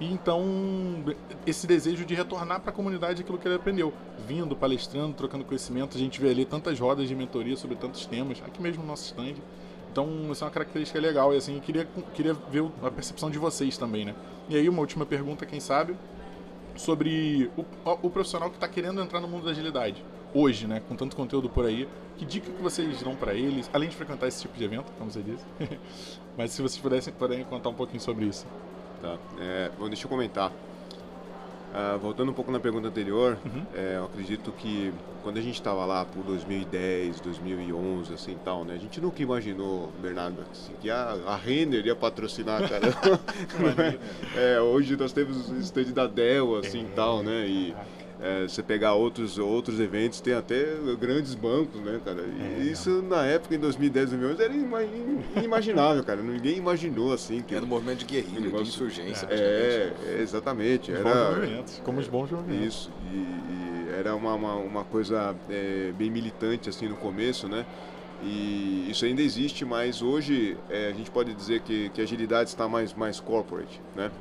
E 0.00 0.12
então 0.12 0.44
esse 1.46 1.66
desejo 1.66 2.04
de 2.04 2.14
retornar 2.14 2.60
para 2.60 2.70
a 2.70 2.74
comunidade 2.74 3.22
aquilo 3.22 3.38
que 3.38 3.46
ele 3.46 3.54
aprendeu, 3.54 3.92
vindo, 4.26 4.56
palestrando, 4.56 5.14
trocando 5.14 5.44
conhecimento. 5.44 5.96
A 5.96 6.00
gente 6.00 6.20
vê 6.20 6.30
ali 6.30 6.44
tantas 6.44 6.78
rodas 6.78 7.08
de 7.08 7.14
mentoria 7.14 7.56
sobre 7.56 7.76
tantos 7.76 8.04
temas, 8.04 8.42
aqui 8.44 8.60
mesmo 8.60 8.82
no 8.82 8.88
nosso 8.88 9.04
stand. 9.04 9.36
Então, 9.92 10.08
isso 10.32 10.42
é 10.42 10.46
uma 10.46 10.50
característica 10.50 10.98
legal 10.98 11.34
e 11.34 11.36
assim, 11.36 11.60
queria 11.60 11.86
queria 12.14 12.34
ver 12.50 12.64
a 12.82 12.90
percepção 12.90 13.30
de 13.30 13.38
vocês 13.38 13.76
também, 13.76 14.06
né? 14.06 14.14
E 14.48 14.56
aí 14.56 14.68
uma 14.68 14.80
última 14.80 15.04
pergunta, 15.04 15.44
quem 15.44 15.60
sabe, 15.60 15.94
sobre 16.76 17.50
o, 17.56 17.64
o 18.02 18.10
profissional 18.10 18.50
que 18.50 18.56
está 18.56 18.68
querendo 18.68 19.00
entrar 19.00 19.20
no 19.20 19.28
mundo 19.28 19.44
da 19.44 19.50
agilidade 19.50 20.04
hoje, 20.34 20.66
né, 20.66 20.80
com 20.88 20.96
tanto 20.96 21.14
conteúdo 21.14 21.48
por 21.48 21.66
aí. 21.66 21.88
Que 22.16 22.24
dica 22.24 22.50
que 22.50 22.62
vocês 22.62 23.02
dão 23.02 23.16
para 23.16 23.34
eles, 23.34 23.70
além 23.72 23.88
de 23.88 23.96
frequentar 23.96 24.28
esse 24.28 24.42
tipo 24.42 24.56
de 24.56 24.64
evento, 24.64 24.92
como 24.98 25.10
você 25.10 25.22
disse? 25.22 25.44
Mas 26.36 26.52
se 26.52 26.62
vocês 26.62 26.80
pudessem, 26.80 27.12
puderem 27.12 27.44
contar 27.44 27.68
um 27.70 27.74
pouquinho 27.74 28.00
sobre 28.00 28.26
isso. 28.26 28.46
Tá. 29.00 29.18
É, 29.40 29.70
bom, 29.78 29.88
deixa 29.88 30.04
eu 30.04 30.08
comentar. 30.08 30.52
Uh, 31.72 31.98
voltando 31.98 32.30
um 32.30 32.34
pouco 32.34 32.52
na 32.52 32.60
pergunta 32.60 32.88
anterior, 32.88 33.38
uhum. 33.46 33.64
é, 33.74 33.96
eu 33.96 34.04
acredito 34.04 34.52
que 34.52 34.92
quando 35.22 35.38
a 35.38 35.40
gente 35.40 35.54
estava 35.54 35.86
lá 35.86 36.04
por 36.04 36.22
2010, 36.22 37.20
2011, 37.20 38.12
assim 38.12 38.36
tal, 38.44 38.62
né? 38.62 38.74
A 38.74 38.78
gente 38.78 39.00
nunca 39.00 39.22
imaginou, 39.22 39.90
Bernardo, 40.02 40.42
assim, 40.52 40.74
que 40.82 40.90
a, 40.90 41.16
a 41.26 41.34
Renner 41.34 41.86
ia 41.86 41.96
patrocinar, 41.96 42.68
cara. 42.68 42.88
é, 44.36 44.60
hoje 44.60 44.96
nós 44.96 45.14
temos 45.14 45.48
o 45.48 45.56
stand 45.60 45.92
da 45.92 46.06
Dell, 46.06 46.56
assim 46.56 46.82
é, 46.84 46.94
tal, 46.94 47.22
né? 47.22 47.46
E 47.46 47.74
é, 48.22 48.42
você 48.46 48.62
pegar 48.62 48.94
outros, 48.94 49.36
outros 49.36 49.80
eventos, 49.80 50.20
tem 50.20 50.32
até 50.32 50.64
grandes 50.98 51.34
bancos, 51.34 51.80
né, 51.80 52.00
cara? 52.04 52.22
E 52.22 52.68
é, 52.68 52.70
isso 52.70 52.88
não. 52.88 53.16
na 53.16 53.26
época, 53.26 53.54
em 53.54 53.58
2010, 53.58 54.10
2011, 54.10 54.42
era 54.42 54.54
inimaginável, 55.36 56.04
cara. 56.04 56.22
Ninguém 56.22 56.56
imaginou 56.56 57.12
assim. 57.12 57.42
Que 57.42 57.54
era 57.54 57.64
um 57.64 57.68
movimento 57.68 57.98
de 57.98 58.04
guerrilha, 58.04 58.40
negócio... 58.40 58.64
de 58.64 58.70
insurgência. 58.70 59.26
É, 59.28 59.92
é, 60.06 60.22
exatamente. 60.22 60.92
Era, 60.92 61.64
como 61.82 61.98
os 61.98 62.06
bons 62.06 62.30
movimentos. 62.30 62.66
Isso. 62.66 62.90
E, 63.12 63.16
e 63.16 63.88
era 63.98 64.14
uma, 64.14 64.34
uma, 64.34 64.54
uma 64.54 64.84
coisa 64.84 65.34
é, 65.50 65.92
bem 65.98 66.08
militante, 66.08 66.68
assim, 66.68 66.88
no 66.88 66.96
começo, 66.96 67.48
né? 67.48 67.66
E 68.22 68.86
isso 68.88 69.04
ainda 69.04 69.20
existe, 69.20 69.64
mas 69.64 70.00
hoje 70.00 70.56
é, 70.70 70.88
a 70.88 70.92
gente 70.92 71.10
pode 71.10 71.34
dizer 71.34 71.60
que, 71.62 71.88
que 71.90 72.00
a 72.00 72.04
agilidade 72.04 72.50
está 72.50 72.68
mais, 72.68 72.94
mais 72.94 73.18
corporate, 73.18 73.80
né? 73.96 74.12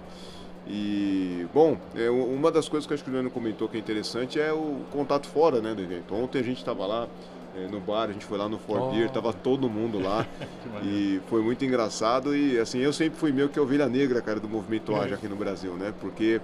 E, 0.68 1.48
bom, 1.54 1.78
é, 1.96 2.10
uma 2.10 2.52
das 2.52 2.70
coisas 2.70 2.88
que 2.88 2.94
acho 2.94 3.04
que 3.04 3.10
o 3.10 3.14
Leandro 3.14 3.32
comentou 3.32 3.68
que 3.68 3.78
é 3.78 3.80
interessante 3.80 4.40
é 4.40 4.54
o 4.54 4.82
contato 4.92 5.28
fora 5.28 5.60
né, 5.60 5.74
do 5.74 5.82
evento. 5.82 6.14
Ontem 6.14 6.40
a 6.40 6.44
gente 6.44 6.58
estava 6.58 6.86
lá 6.86 7.08
é, 7.56 7.68
no 7.68 7.80
bar, 7.80 8.10
a 8.10 8.14
gente 8.14 8.26
foi 8.26 8.38
lá 8.38 8.48
no 8.48 8.58
Fort 8.58 8.82
oh. 8.82 8.92
Beer, 8.92 9.10
tava 9.10 9.34
todo 9.34 9.70
mundo 9.70 10.00
lá 10.00 10.26
e 10.84 11.20
foi 11.30 11.42
muito 11.42 11.66
engraçado 11.66 12.36
e 12.36 12.60
assim, 12.60 12.80
eu 12.80 12.94
sempre 12.94 13.20
fui 13.20 13.32
meio 13.32 13.50
que 13.50 13.60
a 13.60 13.62
ovelha 13.62 13.88
negra, 13.90 14.22
cara, 14.22 14.40
do 14.40 14.48
movimento 14.48 14.96
Age 14.96 15.14
aqui 15.14 15.28
no 15.28 15.36
Brasil, 15.36 15.74
né? 15.74 15.94
Porque 16.00 16.40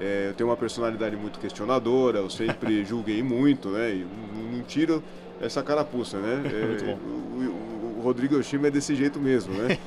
é, 0.00 0.28
eu 0.30 0.34
tenho 0.34 0.48
uma 0.48 0.56
personalidade 0.56 1.16
muito 1.16 1.38
questionadora, 1.38 2.18
eu 2.18 2.30
sempre 2.30 2.82
julguei 2.86 3.22
muito, 3.22 3.68
né? 3.68 3.90
E 3.90 4.06
não 4.52 4.62
tiro 4.62 5.02
essa 5.40 5.62
carapuça, 5.62 6.18
né? 6.18 6.42
É, 7.38 7.40
o, 7.40 7.98
o, 7.98 8.00
Rodrigo 8.02 8.36
Yoshima 8.36 8.68
é 8.68 8.70
desse 8.70 8.94
jeito 8.94 9.20
mesmo, 9.20 9.52
né? 9.54 9.78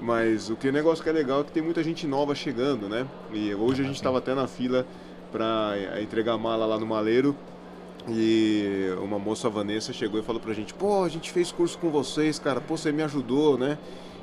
Mas 0.00 0.50
o 0.50 0.56
que 0.56 0.70
negócio 0.70 1.02
que 1.02 1.08
é 1.08 1.12
legal 1.12 1.40
é 1.40 1.44
que 1.44 1.52
tem 1.52 1.62
muita 1.62 1.82
gente 1.82 2.06
nova 2.06 2.34
chegando, 2.34 2.88
né? 2.88 3.06
E 3.32 3.54
hoje 3.54 3.82
a 3.82 3.84
gente 3.84 3.96
estava 3.96 4.18
até 4.18 4.34
na 4.34 4.46
fila 4.46 4.86
para 5.32 5.72
é, 5.74 6.02
entregar 6.02 6.36
mala 6.36 6.66
lá 6.66 6.78
no 6.78 6.86
maleiro 6.86 7.34
e 8.08 8.94
uma 9.02 9.18
moça, 9.18 9.48
a 9.48 9.50
Vanessa, 9.50 9.92
chegou 9.92 10.20
e 10.20 10.22
falou 10.22 10.40
pra 10.40 10.52
gente: 10.54 10.72
pô, 10.74 11.02
a 11.02 11.08
gente 11.08 11.32
fez 11.32 11.50
curso 11.50 11.78
com 11.78 11.90
vocês, 11.90 12.38
cara, 12.38 12.60
pô, 12.60 12.76
você 12.76 12.92
me 12.92 13.02
ajudou, 13.02 13.58
né? 13.58 13.78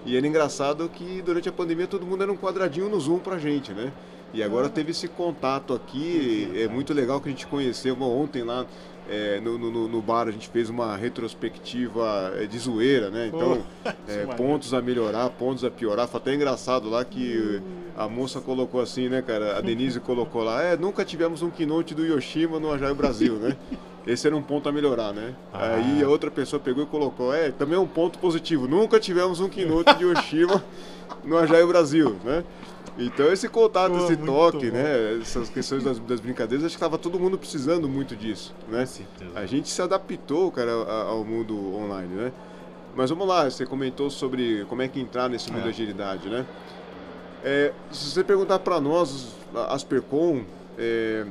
E 0.06 0.16
era 0.18 0.26
engraçado 0.26 0.88
que 0.90 1.22
durante 1.22 1.50
a 1.50 1.52
pandemia 1.52 1.88
todo 1.88 2.06
mundo 2.06 2.24
era 2.24 2.32
um 2.32 2.38
quadradinho 2.38 2.90
no 2.90 3.00
Zoom 3.00 3.20
pra 3.20 3.38
gente, 3.38 3.74
né? 3.74 3.92
E 4.34 4.42
agora 4.42 4.68
teve 4.68 4.92
esse 4.92 5.08
contato 5.08 5.74
aqui, 5.74 6.52
é 6.56 6.68
muito 6.68 6.94
legal 6.94 7.22
que 7.22 7.30
a 7.30 7.32
gente 7.32 7.46
conheceu 7.46 8.00
ontem 8.02 8.44
lá 8.44 8.66
é, 9.10 9.40
no, 9.42 9.58
no, 9.58 9.88
no, 9.88 10.02
bar 10.02 10.28
a 10.28 10.32
gente 10.32 10.48
fez 10.48 10.70
uma 10.70 10.96
retrospectiva 10.96 12.34
é, 12.38 12.46
de 12.46 12.58
zoeira, 12.58 13.10
né? 13.10 13.28
Então, 13.34 13.62
é, 14.08 14.26
pontos 14.36 14.74
a 14.74 14.82
melhorar, 14.82 15.30
pontos 15.32 15.64
a 15.64 15.72
piorar. 15.72 16.08
Foi 16.08 16.20
até 16.20 16.34
engraçado 16.34 16.90
lá 16.90 17.04
que 17.04 17.62
a 17.98 18.08
moça 18.08 18.40
colocou 18.40 18.82
assim, 18.82 19.10
né, 19.10 19.22
cara? 19.22 19.58
A 19.58 19.62
Denise 19.62 20.00
colocou 20.00 20.44
lá, 20.44 20.62
é, 20.64 20.78
nunca 20.78 21.04
tivemos 21.04 21.42
um 21.42 21.50
keynote 21.50 21.94
do 21.94 22.06
Yoshima 22.06 22.60
no 22.60 22.72
Ajaio 22.72 22.96
Brasil, 22.96 23.36
né? 23.36 23.58
Esse 24.06 24.28
era 24.28 24.36
um 24.36 24.42
ponto 24.42 24.68
a 24.68 24.72
melhorar, 24.72 25.14
né? 25.14 25.34
Ah. 25.54 25.76
Aí 25.76 26.04
a 26.04 26.10
outra 26.10 26.30
pessoa 26.30 26.60
pegou 26.60 26.84
e 26.84 26.86
colocou, 26.86 27.34
é, 27.34 27.52
também 27.52 27.76
é 27.76 27.80
um 27.80 27.88
ponto 27.88 28.20
positivo. 28.20 28.68
Nunca 28.68 29.00
tivemos 29.00 29.40
um 29.40 29.48
keynote 29.48 29.96
de 29.96 30.04
Yoshima 30.04 30.64
no 31.24 31.38
Ajaio 31.38 31.68
Brasil, 31.68 32.18
né? 32.24 32.44
Então 32.98 33.32
esse 33.32 33.50
contato, 33.50 33.92
Pô, 33.94 34.06
esse 34.06 34.18
toque, 34.18 34.70
bom. 34.70 34.78
né? 34.78 35.20
Essas 35.20 35.50
questões 35.50 35.84
das, 35.84 35.98
das 36.00 36.20
brincadeiras, 36.20 36.66
acho 36.66 36.76
que 36.76 36.78
estava 36.78 36.98
todo 36.98 37.20
mundo 37.20 37.38
precisando 37.38 37.90
muito 37.90 38.16
disso, 38.16 38.54
né? 38.68 38.86
A 39.36 39.46
gente 39.46 39.70
se 39.70 39.82
adaptou, 39.82 40.52
cara, 40.52 40.72
ao 40.72 41.24
mundo 41.24 41.76
online, 41.76 42.14
né? 42.14 42.32
Mas 42.96 43.10
vamos 43.10 43.28
lá, 43.28 43.50
você 43.50 43.66
comentou 43.66 44.10
sobre 44.10 44.66
como 44.66 44.82
é 44.84 44.88
que 44.88 45.00
entrar 45.00 45.28
nesse 45.28 45.50
mundo 45.52 45.62
é. 45.62 45.64
da 45.66 45.70
agilidade, 45.70 46.30
né? 46.30 46.46
É, 47.44 47.74
se 47.92 48.12
você 48.12 48.24
perguntar 48.24 48.60
para 48.60 48.80
nós, 48.80 49.36
as 49.70 49.84
Percom, 49.84 50.44
é, 50.78 51.26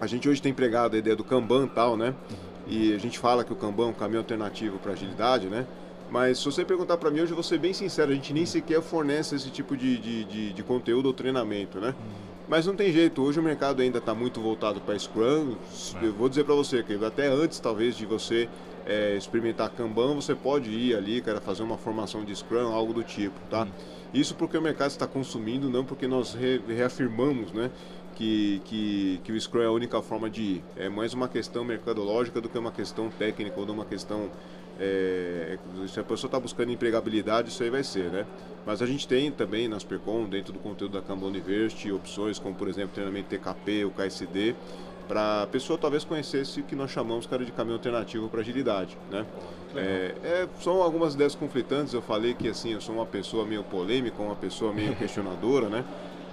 a 0.00 0.06
gente 0.06 0.28
hoje 0.28 0.42
tem 0.42 0.50
empregado 0.50 0.96
a 0.96 0.98
ideia 0.98 1.14
do 1.14 1.22
Kanban 1.22 1.66
e 1.66 1.68
tal, 1.68 1.96
né? 1.96 2.14
Uhum. 2.30 2.36
E 2.66 2.94
a 2.94 2.98
gente 2.98 3.18
fala 3.18 3.44
que 3.44 3.52
o 3.52 3.56
Kanban 3.56 3.84
é 3.84 3.86
um 3.86 3.92
caminho 3.92 4.20
alternativo 4.20 4.78
para 4.78 4.92
agilidade, 4.92 5.46
né? 5.46 5.66
Mas 6.10 6.38
se 6.38 6.44
você 6.44 6.64
perguntar 6.64 6.96
para 6.96 7.10
mim 7.10 7.20
hoje, 7.20 7.30
eu 7.32 7.36
vou 7.36 7.44
ser 7.44 7.58
bem 7.58 7.72
sincero, 7.72 8.10
a 8.10 8.14
gente 8.14 8.32
nem 8.32 8.44
sequer 8.44 8.82
fornece 8.82 9.36
esse 9.36 9.48
tipo 9.50 9.76
de, 9.76 9.96
de, 9.96 10.24
de, 10.24 10.52
de 10.52 10.62
conteúdo 10.62 11.06
ou 11.06 11.12
treinamento, 11.12 11.78
né? 11.78 11.88
Uhum. 11.88 12.30
Mas 12.48 12.66
não 12.66 12.74
tem 12.74 12.92
jeito, 12.92 13.22
hoje 13.22 13.38
o 13.38 13.42
mercado 13.42 13.80
ainda 13.80 13.98
está 13.98 14.12
muito 14.12 14.40
voltado 14.40 14.80
para 14.80 14.98
Scrum. 14.98 15.54
É. 16.02 16.06
Eu 16.06 16.12
vou 16.12 16.28
dizer 16.28 16.42
para 16.42 16.54
você 16.54 16.82
que 16.82 16.92
até 17.04 17.28
antes, 17.28 17.60
talvez, 17.60 17.96
de 17.96 18.04
você 18.04 18.48
é, 18.84 19.16
experimentar 19.16 19.70
Kanban, 19.70 20.16
você 20.16 20.34
pode 20.34 20.68
ir 20.68 20.96
ali, 20.96 21.20
cara, 21.20 21.40
fazer 21.40 21.62
uma 21.62 21.78
formação 21.78 22.24
de 22.24 22.34
Scrum, 22.34 22.72
algo 22.72 22.92
do 22.92 23.04
tipo, 23.04 23.38
tá? 23.48 23.62
Uhum. 23.62 23.70
Isso 24.12 24.34
porque 24.34 24.58
o 24.58 24.62
mercado 24.62 24.90
está 24.90 25.06
consumindo, 25.06 25.70
não 25.70 25.84
porque 25.84 26.08
nós 26.08 26.34
re 26.34 26.60
reafirmamos, 26.66 27.52
né? 27.52 27.70
Que, 28.16 28.60
que, 28.64 29.20
que 29.22 29.32
o 29.32 29.40
Scrum 29.40 29.62
é 29.62 29.66
a 29.66 29.70
única 29.70 30.02
forma 30.02 30.28
de 30.28 30.42
ir. 30.42 30.64
É 30.76 30.88
mais 30.88 31.14
uma 31.14 31.28
questão 31.28 31.64
mercadológica 31.64 32.40
do 32.40 32.48
que 32.48 32.58
uma 32.58 32.72
questão 32.72 33.08
técnica 33.10 33.58
ou 33.60 33.64
de 33.64 33.70
uma 33.70 33.84
questão 33.84 34.28
é, 34.80 35.58
se 35.86 36.00
a 36.00 36.02
pessoa 36.02 36.28
está 36.28 36.40
buscando 36.40 36.72
empregabilidade, 36.72 37.50
isso 37.50 37.62
aí 37.62 37.68
vai 37.68 37.84
ser, 37.84 38.10
né? 38.10 38.26
Mas 38.64 38.80
a 38.80 38.86
gente 38.86 39.06
tem 39.06 39.30
também 39.30 39.68
nas 39.68 39.84
Percom, 39.84 40.24
dentro 40.24 40.52
do 40.52 40.58
conteúdo 40.58 40.92
da 40.92 41.02
Kanban 41.02 41.26
University, 41.26 41.92
opções 41.92 42.38
como, 42.38 42.54
por 42.54 42.66
exemplo, 42.66 42.90
treinamento 42.94 43.28
TKP, 43.28 43.84
o 43.84 43.90
KSD, 43.90 44.54
para 45.06 45.42
a 45.42 45.46
pessoa 45.46 45.78
talvez 45.78 46.04
conhecesse 46.04 46.60
o 46.60 46.62
que 46.62 46.74
nós 46.74 46.90
chamamos 46.90 47.26
cara, 47.26 47.44
de 47.44 47.52
caminho 47.52 47.76
alternativo 47.76 48.28
para 48.28 48.40
agilidade, 48.40 48.96
né? 49.10 49.26
É, 49.76 50.14
é, 50.24 50.48
são 50.60 50.82
algumas 50.82 51.14
ideias 51.14 51.34
conflitantes, 51.34 51.92
eu 51.92 52.02
falei 52.02 52.32
que 52.32 52.48
assim, 52.48 52.72
eu 52.72 52.80
sou 52.80 52.94
uma 52.94 53.06
pessoa 53.06 53.44
meio 53.44 53.62
polêmica, 53.62 54.22
uma 54.22 54.36
pessoa 54.36 54.72
meio 54.72 54.94
questionadora, 54.96 55.68
né? 55.68 55.84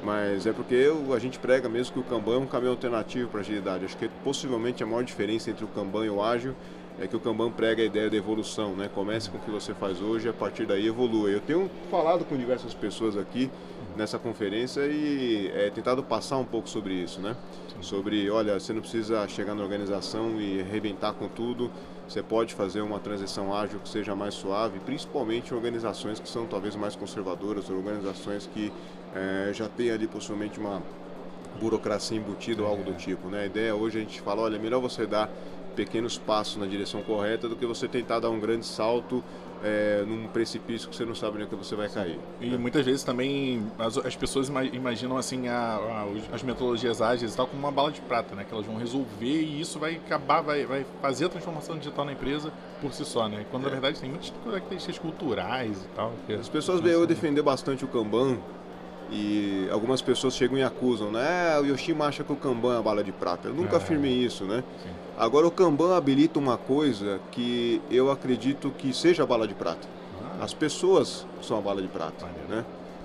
Mas 0.03 0.45
é 0.45 0.53
porque 0.53 0.75
eu, 0.75 1.13
a 1.13 1.19
gente 1.19 1.39
prega 1.39 1.67
mesmo 1.67 1.93
que 1.93 1.99
o 1.99 2.03
Kanban 2.03 2.35
é 2.35 2.37
um 2.37 2.45
caminho 2.45 2.71
alternativo 2.71 3.29
para 3.29 3.41
agilidade. 3.41 3.83
Acho 3.83 3.97
que 3.97 4.07
possivelmente 4.23 4.83
a 4.83 4.85
maior 4.85 5.03
diferença 5.03 5.49
entre 5.49 5.65
o 5.65 5.67
Kanban 5.67 6.05
e 6.05 6.09
o 6.09 6.21
ágil 6.21 6.55
é 6.99 7.07
que 7.07 7.15
o 7.15 7.19
Kanban 7.19 7.51
prega 7.51 7.81
a 7.81 7.85
ideia 7.85 8.09
da 8.09 8.17
evolução, 8.17 8.75
né? 8.75 8.89
Comece 8.93 9.29
com 9.29 9.37
o 9.37 9.41
que 9.41 9.51
você 9.51 9.73
faz 9.73 10.01
hoje 10.01 10.27
e 10.27 10.29
a 10.29 10.33
partir 10.33 10.65
daí 10.65 10.87
evolua. 10.87 11.29
Eu 11.29 11.39
tenho 11.41 11.69
falado 11.91 12.25
com 12.25 12.35
diversas 12.35 12.73
pessoas 12.73 13.15
aqui 13.15 13.49
nessa 13.95 14.17
conferência 14.17 14.81
e 14.81 15.51
é, 15.53 15.69
tentado 15.69 16.03
passar 16.03 16.37
um 16.37 16.45
pouco 16.45 16.67
sobre 16.67 16.93
isso, 16.93 17.19
né? 17.19 17.35
Sobre, 17.81 18.29
olha, 18.29 18.59
você 18.59 18.73
não 18.73 18.81
precisa 18.81 19.27
chegar 19.27 19.53
na 19.53 19.61
organização 19.61 20.41
e 20.41 20.61
arrebentar 20.61 21.13
com 21.13 21.27
tudo, 21.27 21.69
você 22.07 22.23
pode 22.23 22.55
fazer 22.55 22.81
uma 22.81 22.99
transição 22.99 23.53
ágil 23.53 23.79
que 23.79 23.89
seja 23.89 24.15
mais 24.15 24.33
suave, 24.33 24.79
principalmente 24.79 25.51
em 25.51 25.55
organizações 25.55 26.19
que 26.19 26.29
são 26.29 26.45
talvez 26.45 26.75
mais 26.75 26.95
conservadoras, 26.95 27.69
organizações 27.69 28.49
que 28.51 28.71
é, 29.13 29.51
já 29.53 29.67
têm 29.67 29.91
ali 29.91 30.07
possivelmente 30.07 30.59
uma 30.59 30.81
burocracia 31.59 32.17
embutida 32.17 32.61
ou 32.61 32.67
algo 32.67 32.83
do 32.83 32.93
tipo, 32.93 33.27
né? 33.27 33.41
A 33.41 33.45
ideia 33.45 33.75
hoje 33.75 33.97
a 33.97 34.01
gente 34.01 34.21
fala, 34.21 34.41
olha, 34.43 34.55
é 34.55 34.59
melhor 34.59 34.79
você 34.79 35.05
dar 35.05 35.29
pequenos 35.77 36.17
passos 36.17 36.57
na 36.57 36.65
direção 36.65 37.03
correta 37.03 37.47
do 37.47 37.55
que 37.55 37.65
você 37.65 37.87
tentar 37.87 38.19
dar 38.19 38.31
um 38.31 38.39
grande 38.39 38.65
salto 38.65 39.23
é, 39.63 40.03
num 40.07 40.27
precipício 40.27 40.89
que 40.89 40.95
você 40.95 41.05
não 41.05 41.13
sabe 41.13 41.37
nem 41.37 41.47
que 41.47 41.55
você 41.55 41.75
vai 41.75 41.87
cair. 41.87 42.19
E 42.41 42.49
né? 42.49 42.57
muitas 42.57 42.83
vezes 42.83 43.03
também 43.03 43.63
as, 43.77 43.97
as 43.97 44.15
pessoas 44.15 44.49
imaginam 44.73 45.17
assim 45.17 45.47
a, 45.47 45.77
a, 45.77 46.35
as 46.35 46.41
metodologias 46.41 47.01
ágeis 47.01 47.33
e 47.33 47.37
tal 47.37 47.47
como 47.47 47.59
uma 47.59 47.71
bala 47.71 47.91
de 47.91 48.01
prata, 48.01 48.35
né? 48.35 48.43
Que 48.43 48.53
elas 48.53 48.65
vão 48.65 48.77
resolver 48.77 49.41
e 49.41 49.61
isso 49.61 49.79
vai 49.79 49.95
acabar, 49.95 50.41
vai, 50.41 50.65
vai 50.65 50.85
fazer 51.01 51.25
a 51.25 51.29
transformação 51.29 51.77
digital 51.77 52.05
na 52.05 52.13
empresa 52.13 52.51
por 52.81 52.91
si 52.91 53.05
só, 53.05 53.27
né? 53.27 53.45
Quando 53.51 53.63
é. 53.63 53.65
na 53.65 53.71
verdade 53.71 53.99
tem 53.99 54.09
muitas 54.09 54.33
características 54.43 54.97
culturais 54.97 55.77
e 55.83 55.87
tal. 55.95 56.13
As 56.39 56.49
pessoas 56.49 56.81
veem 56.81 56.95
eu 56.95 57.05
defender 57.05 57.43
bastante 57.43 57.85
o 57.85 57.87
Kanban 57.87 58.37
e 59.11 59.67
algumas 59.71 60.01
pessoas 60.01 60.35
chegam 60.35 60.57
e 60.57 60.63
acusam, 60.63 61.11
né? 61.11 61.55
Ah, 61.55 61.61
o 61.61 61.65
Yoshima 61.65 62.05
acha 62.05 62.23
que 62.23 62.31
o 62.31 62.35
Kanban 62.35 62.75
é 62.75 62.79
a 62.79 62.81
bala 62.81 63.03
de 63.03 63.11
prata. 63.11 63.47
Eu 63.47 63.53
nunca 63.53 63.75
é. 63.75 63.77
afirmei 63.77 64.11
isso, 64.11 64.45
né? 64.45 64.63
Sim. 64.83 64.89
Agora 65.17 65.47
o 65.47 65.51
Kanban 65.51 65.95
habilita 65.95 66.37
uma 66.37 66.57
coisa 66.57 67.19
que 67.31 67.81
eu 67.89 68.11
acredito 68.11 68.71
que 68.77 68.93
seja 68.93 69.23
a 69.23 69.25
bala 69.25 69.47
de 69.47 69.53
prata. 69.53 69.87
Ah. 70.21 70.43
As 70.43 70.53
pessoas 70.53 71.25
são 71.41 71.57
a 71.57 71.61
bala 71.61 71.81
de 71.81 71.87
prata, 71.87 72.25
né? 72.47 72.63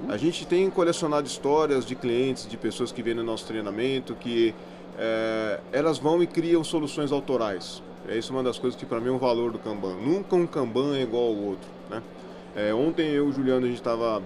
A 0.09 0.17
gente 0.17 0.45
tem 0.45 0.69
colecionado 0.69 1.27
histórias 1.29 1.87
de 1.87 1.95
clientes, 1.95 2.49
de 2.49 2.57
pessoas 2.57 2.91
que 2.91 3.03
vêm 3.03 3.15
no 3.15 3.23
nosso 3.23 3.47
treinamento, 3.47 4.17
que 4.17 4.53
é, 4.99 5.61
elas 5.71 5.99
vão 5.99 6.23
e 6.23 6.27
criam 6.27 6.65
soluções 6.65 7.13
autorais. 7.13 7.83
É 8.09 8.19
isso 8.19 8.33
uma 8.33 8.43
das 8.43 8.59
coisas 8.59 8.79
que 8.79 8.85
para 8.85 9.01
mim 9.01 9.09
é 9.09 9.13
um 9.13 9.19
valor 9.19 9.53
do 9.53 9.59
Kanban. 9.61 9.95
Nunca 9.95 10.35
um 10.35 10.47
Kanban 10.47 10.97
é 10.97 11.03
igual 11.03 11.25
ao 11.25 11.37
outro, 11.37 11.69
né? 11.89 12.03
É, 12.57 12.75
ontem 12.75 13.09
eu 13.11 13.27
e 13.27 13.31
o 13.31 13.33
Juliano 13.33 13.65
a 13.65 13.69
gente 13.69 13.79
estava 13.79 14.21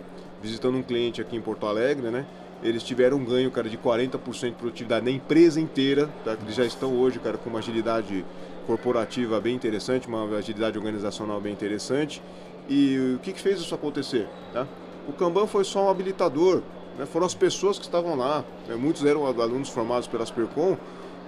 visitando 0.46 0.76
um 0.76 0.82
cliente 0.82 1.20
aqui 1.20 1.36
em 1.36 1.40
Porto 1.40 1.66
Alegre, 1.66 2.08
né? 2.10 2.24
Eles 2.62 2.82
tiveram 2.82 3.18
um 3.18 3.24
ganho, 3.24 3.50
cara, 3.50 3.68
de 3.68 3.76
40% 3.76 4.48
de 4.48 4.52
produtividade 4.52 5.04
na 5.04 5.10
empresa 5.10 5.60
inteira, 5.60 6.08
tá? 6.24 6.36
Eles 6.40 6.54
já 6.54 6.64
estão 6.64 6.94
hoje, 6.96 7.18
cara, 7.18 7.36
com 7.36 7.50
uma 7.50 7.58
agilidade 7.58 8.24
corporativa 8.66 9.40
bem 9.40 9.54
interessante, 9.54 10.08
uma 10.08 10.24
agilidade 10.36 10.76
organizacional 10.76 11.40
bem 11.40 11.52
interessante. 11.52 12.22
E 12.68 13.14
o 13.16 13.18
que, 13.20 13.32
que 13.32 13.40
fez 13.40 13.60
isso 13.60 13.74
acontecer? 13.74 14.28
Tá? 14.52 14.66
O 15.08 15.12
Kanban 15.12 15.46
foi 15.46 15.64
só 15.64 15.86
um 15.86 15.90
habilitador, 15.90 16.62
né? 16.98 17.06
foram 17.06 17.26
as 17.26 17.34
pessoas 17.34 17.78
que 17.78 17.84
estavam 17.84 18.16
lá, 18.16 18.44
né? 18.66 18.74
muitos 18.74 19.04
eram 19.04 19.26
alunos 19.26 19.68
formados 19.68 20.08
pelas 20.08 20.30
Percom 20.30 20.76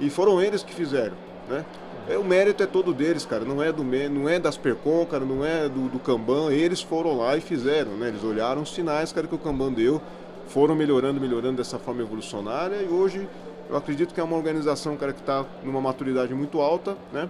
e 0.00 0.10
foram 0.10 0.42
eles 0.42 0.62
que 0.62 0.74
fizeram. 0.74 1.14
Né? 1.48 1.64
É, 2.08 2.16
o 2.16 2.24
mérito 2.24 2.62
é 2.62 2.66
todo 2.66 2.94
deles, 2.94 3.26
cara. 3.26 3.44
Não 3.44 3.62
é 3.62 3.70
do 3.70 3.84
não 3.84 4.28
é 4.28 4.38
das 4.38 4.56
Percom, 4.56 5.04
cara, 5.04 5.24
não 5.24 5.44
é 5.44 5.68
do, 5.68 5.88
do 5.90 5.98
Kanban. 5.98 6.50
Eles 6.50 6.80
foram 6.80 7.18
lá 7.18 7.36
e 7.36 7.40
fizeram, 7.40 7.92
né? 7.92 8.08
Eles 8.08 8.24
olharam 8.24 8.62
os 8.62 8.72
sinais, 8.72 9.12
cara, 9.12 9.26
que 9.26 9.34
o 9.34 9.38
Kanban 9.38 9.72
deu, 9.72 10.00
foram 10.48 10.74
melhorando, 10.74 11.20
melhorando 11.20 11.58
dessa 11.58 11.78
forma 11.78 12.00
evolucionária 12.00 12.76
e 12.82 12.88
hoje 12.88 13.28
eu 13.68 13.76
acredito 13.76 14.14
que 14.14 14.20
é 14.20 14.24
uma 14.24 14.36
organização, 14.36 14.96
cara, 14.96 15.12
que 15.12 15.20
está 15.20 15.44
numa 15.62 15.80
maturidade 15.80 16.32
muito 16.34 16.60
alta, 16.62 16.96
né? 17.12 17.28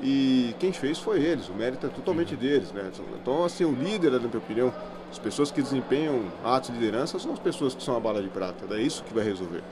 E 0.00 0.54
quem 0.58 0.72
fez 0.72 0.98
foi 0.98 1.20
eles, 1.20 1.48
o 1.48 1.54
mérito 1.54 1.86
é 1.86 1.88
totalmente 1.88 2.36
deles, 2.36 2.72
né? 2.72 2.90
Então, 3.20 3.44
assim, 3.44 3.64
o 3.64 3.72
líder, 3.72 4.12
na 4.12 4.18
minha 4.20 4.38
opinião, 4.38 4.72
as 5.10 5.18
pessoas 5.18 5.50
que 5.50 5.60
desempenham 5.60 6.22
atos 6.44 6.70
de 6.70 6.78
liderança 6.78 7.18
são 7.18 7.32
as 7.32 7.38
pessoas 7.40 7.74
que 7.74 7.82
são 7.82 7.96
a 7.96 8.00
bala 8.00 8.22
de 8.22 8.28
prata. 8.28 8.72
É 8.74 8.80
isso 8.80 9.02
que 9.02 9.12
vai 9.12 9.24
resolver. 9.24 9.62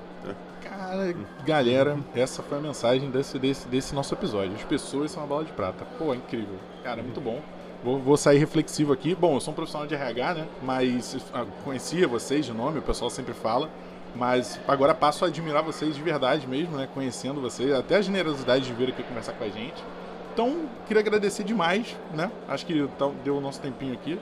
Cara, 0.62 1.14
galera, 1.44 1.98
essa 2.14 2.42
foi 2.42 2.58
a 2.58 2.60
mensagem 2.60 3.10
desse, 3.10 3.38
desse, 3.38 3.68
desse 3.68 3.94
nosso 3.94 4.14
episódio. 4.14 4.54
As 4.54 4.64
pessoas 4.64 5.10
são 5.10 5.22
a 5.22 5.26
bala 5.26 5.44
de 5.44 5.52
prata. 5.52 5.84
Pô, 5.98 6.12
é 6.12 6.16
incrível. 6.16 6.56
Cara, 6.82 7.02
muito 7.02 7.20
bom. 7.20 7.40
Vou, 7.82 7.98
vou, 7.98 8.16
sair 8.16 8.38
reflexivo 8.38 8.92
aqui. 8.92 9.14
Bom, 9.14 9.36
eu 9.36 9.40
sou 9.40 9.52
um 9.52 9.54
profissional 9.54 9.86
de 9.86 9.94
RH, 9.94 10.34
né? 10.34 10.48
Mas 10.62 11.16
ah, 11.32 11.46
conhecia 11.64 12.06
vocês 12.06 12.44
de 12.44 12.52
nome, 12.52 12.78
o 12.78 12.82
pessoal 12.82 13.08
sempre 13.10 13.32
fala. 13.32 13.70
Mas 14.14 14.60
agora 14.68 14.94
passo 14.94 15.24
a 15.24 15.28
admirar 15.28 15.62
vocês 15.62 15.94
de 15.94 16.02
verdade 16.02 16.46
mesmo, 16.46 16.76
né? 16.76 16.88
Conhecendo 16.92 17.40
vocês, 17.40 17.72
até 17.72 17.96
a 17.96 18.02
generosidade 18.02 18.66
de 18.66 18.72
vir 18.74 18.90
aqui 18.90 19.02
conversar 19.02 19.32
com 19.32 19.44
a 19.44 19.48
gente. 19.48 19.82
Então, 20.32 20.68
queria 20.86 21.00
agradecer 21.00 21.42
demais, 21.42 21.96
né? 22.14 22.30
Acho 22.48 22.66
que 22.66 22.86
tá, 22.98 23.10
deu 23.24 23.38
o 23.38 23.40
nosso 23.40 23.60
tempinho 23.60 23.94
aqui. 23.94 24.18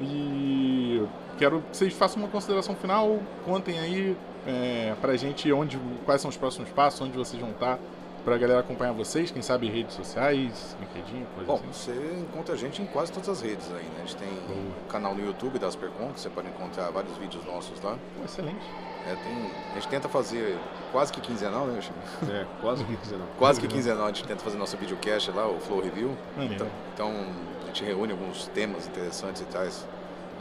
E 0.00 0.91
quero 1.38 1.60
que 1.70 1.76
vocês 1.76 1.92
façam 1.92 2.22
uma 2.22 2.28
consideração 2.28 2.74
final, 2.74 3.18
contem 3.44 3.78
aí 3.78 4.16
é, 4.46 4.94
pra 5.00 5.16
gente 5.16 5.50
onde, 5.52 5.78
quais 6.04 6.20
são 6.20 6.28
os 6.28 6.36
próximos 6.36 6.68
passos, 6.70 7.00
onde 7.00 7.16
vocês 7.16 7.40
vão 7.40 7.50
estar 7.52 7.78
pra 8.24 8.38
galera 8.38 8.60
acompanhar 8.60 8.92
vocês, 8.92 9.32
quem 9.32 9.42
sabe 9.42 9.68
redes 9.68 9.96
sociais, 9.96 10.76
LinkedIn, 10.80 11.26
coisa 11.34 11.46
Bom, 11.46 11.54
assim. 11.54 11.66
você 11.72 12.16
encontra 12.20 12.54
a 12.54 12.56
gente 12.56 12.80
em 12.80 12.86
quase 12.86 13.10
todas 13.10 13.28
as 13.28 13.40
redes 13.40 13.66
aí, 13.72 13.82
né? 13.82 13.90
A 13.96 14.00
gente 14.00 14.14
tem 14.16 14.28
o 14.28 14.88
canal 14.88 15.12
no 15.12 15.24
YouTube 15.26 15.58
das 15.58 15.74
Percon, 15.74 16.12
que 16.12 16.20
você 16.20 16.30
pode 16.30 16.46
encontrar 16.46 16.88
vários 16.90 17.16
vídeos 17.16 17.44
nossos 17.44 17.80
lá. 17.82 17.96
Excelente. 18.24 18.64
É, 19.08 19.16
tem- 19.16 19.50
a 19.72 19.74
gente 19.74 19.88
tenta 19.88 20.08
fazer 20.08 20.56
quase 20.92 21.12
que 21.12 21.20
quinzenal, 21.20 21.66
né, 21.66 21.80
Chico? 21.80 21.98
É, 22.30 22.46
quase 22.60 22.84
que 22.84 22.94
dizendo. 22.94 23.24
Quase 23.36 23.60
que 23.60 23.66
quinzenal 23.66 24.04
a 24.04 24.08
gente 24.12 24.22
tenta 24.24 24.44
fazer 24.44 24.56
nosso 24.56 24.76
videocast 24.76 25.28
lá, 25.32 25.48
o 25.48 25.58
Flow 25.58 25.80
Review. 25.82 26.16
Maneiro. 26.36 26.54
Então, 26.54 26.68
então 26.94 27.26
a 27.64 27.66
gente 27.66 27.82
reúne 27.82 28.12
alguns 28.12 28.46
temas 28.54 28.86
interessantes 28.86 29.42
e 29.42 29.44
tais. 29.46 29.84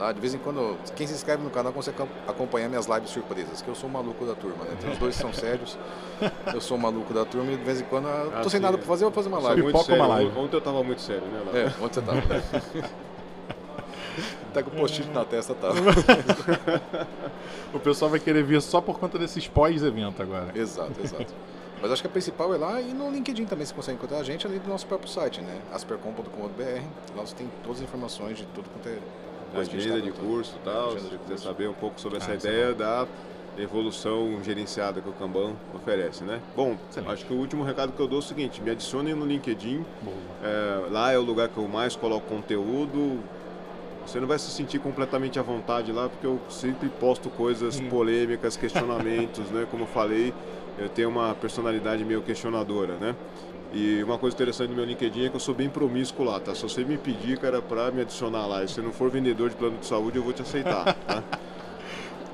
Lá, 0.02 0.12
de 0.12 0.20
vez 0.20 0.34
em 0.34 0.40
quando, 0.40 0.76
quem 0.96 1.06
se 1.06 1.14
inscreve 1.14 1.44
no 1.44 1.52
canal 1.52 1.72
consegue 1.72 2.02
acompanhar 2.28 2.68
minhas 2.68 2.88
lives 2.88 3.12
surpresas, 3.12 3.62
que 3.62 3.68
eu 3.68 3.76
sou 3.76 3.88
o 3.88 3.94
maluco 3.94 4.26
da 4.26 4.34
turma, 4.34 4.64
né? 4.66 4.76
Tem 4.82 4.92
os 4.92 4.98
dois 4.98 5.16
são 5.16 5.32
sérios, 5.32 5.78
eu 6.52 6.60
sou 6.60 6.76
o 6.76 6.82
maluco 6.82 7.14
da 7.14 7.24
turma 7.24 7.52
e 7.52 7.56
de 7.56 7.64
vez 7.64 7.82
em 7.82 7.84
quando 7.84 8.08
eu 8.08 8.34
Ah, 8.36 8.42
tô 8.42 8.50
sem 8.50 8.58
sim, 8.60 8.64
nada 8.64 8.78
é. 8.78 8.80
pra 8.80 8.88
fazer, 8.88 9.06
eu 9.06 9.12
vou 9.12 9.16
fazer 9.24 9.30
uma 9.30 9.40
live. 9.40 9.62
muito 9.62 9.74
Pipoca 9.76 9.86
sério. 9.92 10.04
uma 10.04 10.16
live. 10.16 10.40
Ontem 10.40 10.56
eu 10.58 10.62
tava 10.62 10.84
muito 10.84 11.02
sério, 11.04 11.22
né? 11.28 11.44
Lá? 11.46 11.60
É, 11.60 11.66
onde 11.80 11.94
você 11.94 12.02
tá? 12.02 12.14
tá 14.56 14.64
com 14.64 14.72
o 14.72 14.74
post-it 14.74 15.08
na 15.12 15.24
testa, 15.24 15.54
tá? 15.54 15.68
O 17.72 17.80
pessoal 17.80 18.10
vai 18.10 18.20
querer 18.20 18.44
vir 18.44 18.60
só 18.60 18.82
por 18.82 18.98
conta 19.00 19.20
desses 19.20 19.48
pós-evento 19.48 20.20
agora. 20.22 20.52
Exato, 20.56 21.00
exato. 21.02 21.32
Mas 21.80 21.92
acho 21.92 22.02
que 22.02 22.08
a 22.08 22.12
principal 22.12 22.54
é 22.54 22.58
lá 22.58 22.82
e 22.82 22.92
no 22.94 23.10
LinkedIn 23.12 23.46
também 23.46 23.66
você 23.66 23.74
consegue 23.74 23.98
encontrar 23.98 24.18
a 24.18 24.24
gente 24.24 24.46
ali 24.48 24.58
do 24.60 24.68
nosso 24.68 24.86
próprio 24.88 25.10
site, 25.10 25.42
né? 25.42 25.62
aspercom.com.br. 25.72 26.82
Lá 27.16 27.26
você 27.26 27.36
tem 27.36 27.50
todas 27.64 27.78
as 27.78 27.84
informações 27.84 28.40
de 28.40 28.46
tudo 28.48 28.68
quanto 28.70 28.90
é 28.90 28.98
que 29.52 29.58
a 29.58 29.62
agenda 29.62 29.96
tá 29.96 30.00
de 30.00 30.12
curso 30.12 30.56
e 30.56 30.66
tal, 30.66 30.92
se 30.92 31.00
você 31.00 31.18
quiser 31.18 31.38
saber 31.38 31.70
um 31.70 31.74
pouco 31.74 32.00
sobre 32.00 32.18
essa 32.18 32.32
Ah, 32.32 32.36
isso 32.36 32.48
é 32.48 32.50
ideia 32.50 32.74
da 32.74 33.08
evolução 33.58 34.40
gerenciada 34.44 35.02
que 35.02 35.10
o 35.10 35.14
Kanban 35.14 35.54
oferece, 35.74 36.24
né? 36.24 36.40
Bom, 36.56 36.78
Excelente. 36.90 37.12
acho 37.12 37.26
que 37.26 37.34
o 37.34 37.38
último 37.38 37.64
recado 37.64 37.92
que 37.92 38.00
eu 38.00 38.08
dou 38.08 38.20
é 38.20 38.20
o 38.20 38.24
seguinte, 38.24 38.62
me 38.62 38.72
adicionem 38.72 39.14
no 39.14 39.26
LinkedIn, 39.26 39.86
é, 40.44 40.90
lá 40.90 41.12
é 41.12 41.18
o 41.18 41.22
lugar 41.22 41.50
que 41.50 41.58
eu 41.58 41.68
mais 41.68 41.96
coloco 41.96 42.28
conteúdo, 42.28 43.20
você 44.06 44.20
não 44.20 44.28
vai 44.28 44.40
se 44.40 44.50
sentir 44.50 44.80
completamente 44.80 45.38
à 45.38 45.42
vontade 45.42 45.92
lá, 45.92 46.10
porque 46.10 46.26
eu 46.26 46.40
sempre 46.50 46.90
posto 46.90 47.30
coisas 47.30 47.80
polêmicas, 47.82 48.56
questionamentos, 48.58 49.50
né? 49.52 49.68
Como 49.70 49.84
eu 49.84 49.88
falei, 49.88 50.34
eu 50.78 50.90
tenho 50.90 51.10
uma 51.10 51.36
personalidade 51.36 52.04
meio 52.04 52.22
questionadora, 52.22 52.96
né? 52.96 53.16
E 53.74 54.04
uma 54.04 54.18
coisa 54.18 54.36
interessante 54.36 54.70
no 54.70 54.76
meu 54.76 54.86
LinkedIn 54.86 55.26
é 55.26 55.30
que 55.30 55.36
eu 55.36 55.40
sou 55.40 55.56
bem 55.56 55.70
promíscuo 55.70 56.26
lá, 56.26 56.40
tá? 56.40 56.54
Se 56.54 56.64
você 56.64 56.84
me 56.84 56.98
pedir, 56.98 57.38
cara, 57.38 57.62
pra 57.62 57.90
me 57.90 58.02
adicionar 58.02 58.46
lá, 58.46 58.64
e 58.64 58.68
se 58.68 58.76
você 58.76 58.82
não 58.82 58.92
for 58.92 59.10
vendedor 59.10 59.50
de 59.50 59.56
plano 59.56 59.78
de 59.78 59.86
saúde, 59.86 60.18
eu 60.18 60.24
vou 60.24 60.34
te 60.34 60.42
aceitar, 60.42 60.94
tá? 61.08 61.24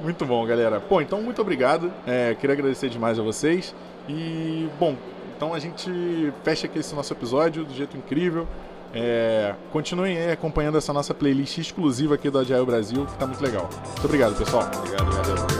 Muito 0.01 0.25
bom, 0.25 0.45
galera. 0.45 0.79
Pô, 0.79 1.01
então 1.01 1.21
muito 1.21 1.41
obrigado. 1.41 1.91
É, 2.05 2.35
queria 2.35 2.53
agradecer 2.53 2.89
demais 2.89 3.19
a 3.19 3.23
vocês. 3.23 3.73
E, 4.07 4.67
bom, 4.79 4.95
então 5.35 5.53
a 5.53 5.59
gente 5.59 6.33
fecha 6.43 6.65
aqui 6.65 6.79
esse 6.79 6.95
nosso 6.95 7.13
episódio 7.13 7.63
do 7.63 7.73
jeito 7.73 7.95
incrível. 7.97 8.47
É, 8.93 9.53
continuem 9.71 10.17
aí 10.17 10.31
acompanhando 10.31 10.77
essa 10.77 10.93
nossa 10.93 11.13
playlist 11.13 11.57
exclusiva 11.57 12.15
aqui 12.15 12.29
do 12.29 12.39
Agile 12.39 12.65
Brasil, 12.65 13.05
que 13.05 13.17
tá 13.17 13.27
muito 13.27 13.43
legal. 13.43 13.69
Muito 13.85 14.05
obrigado, 14.05 14.35
pessoal. 14.35 14.69
Obrigado, 14.73 15.07
obrigado, 15.07 15.56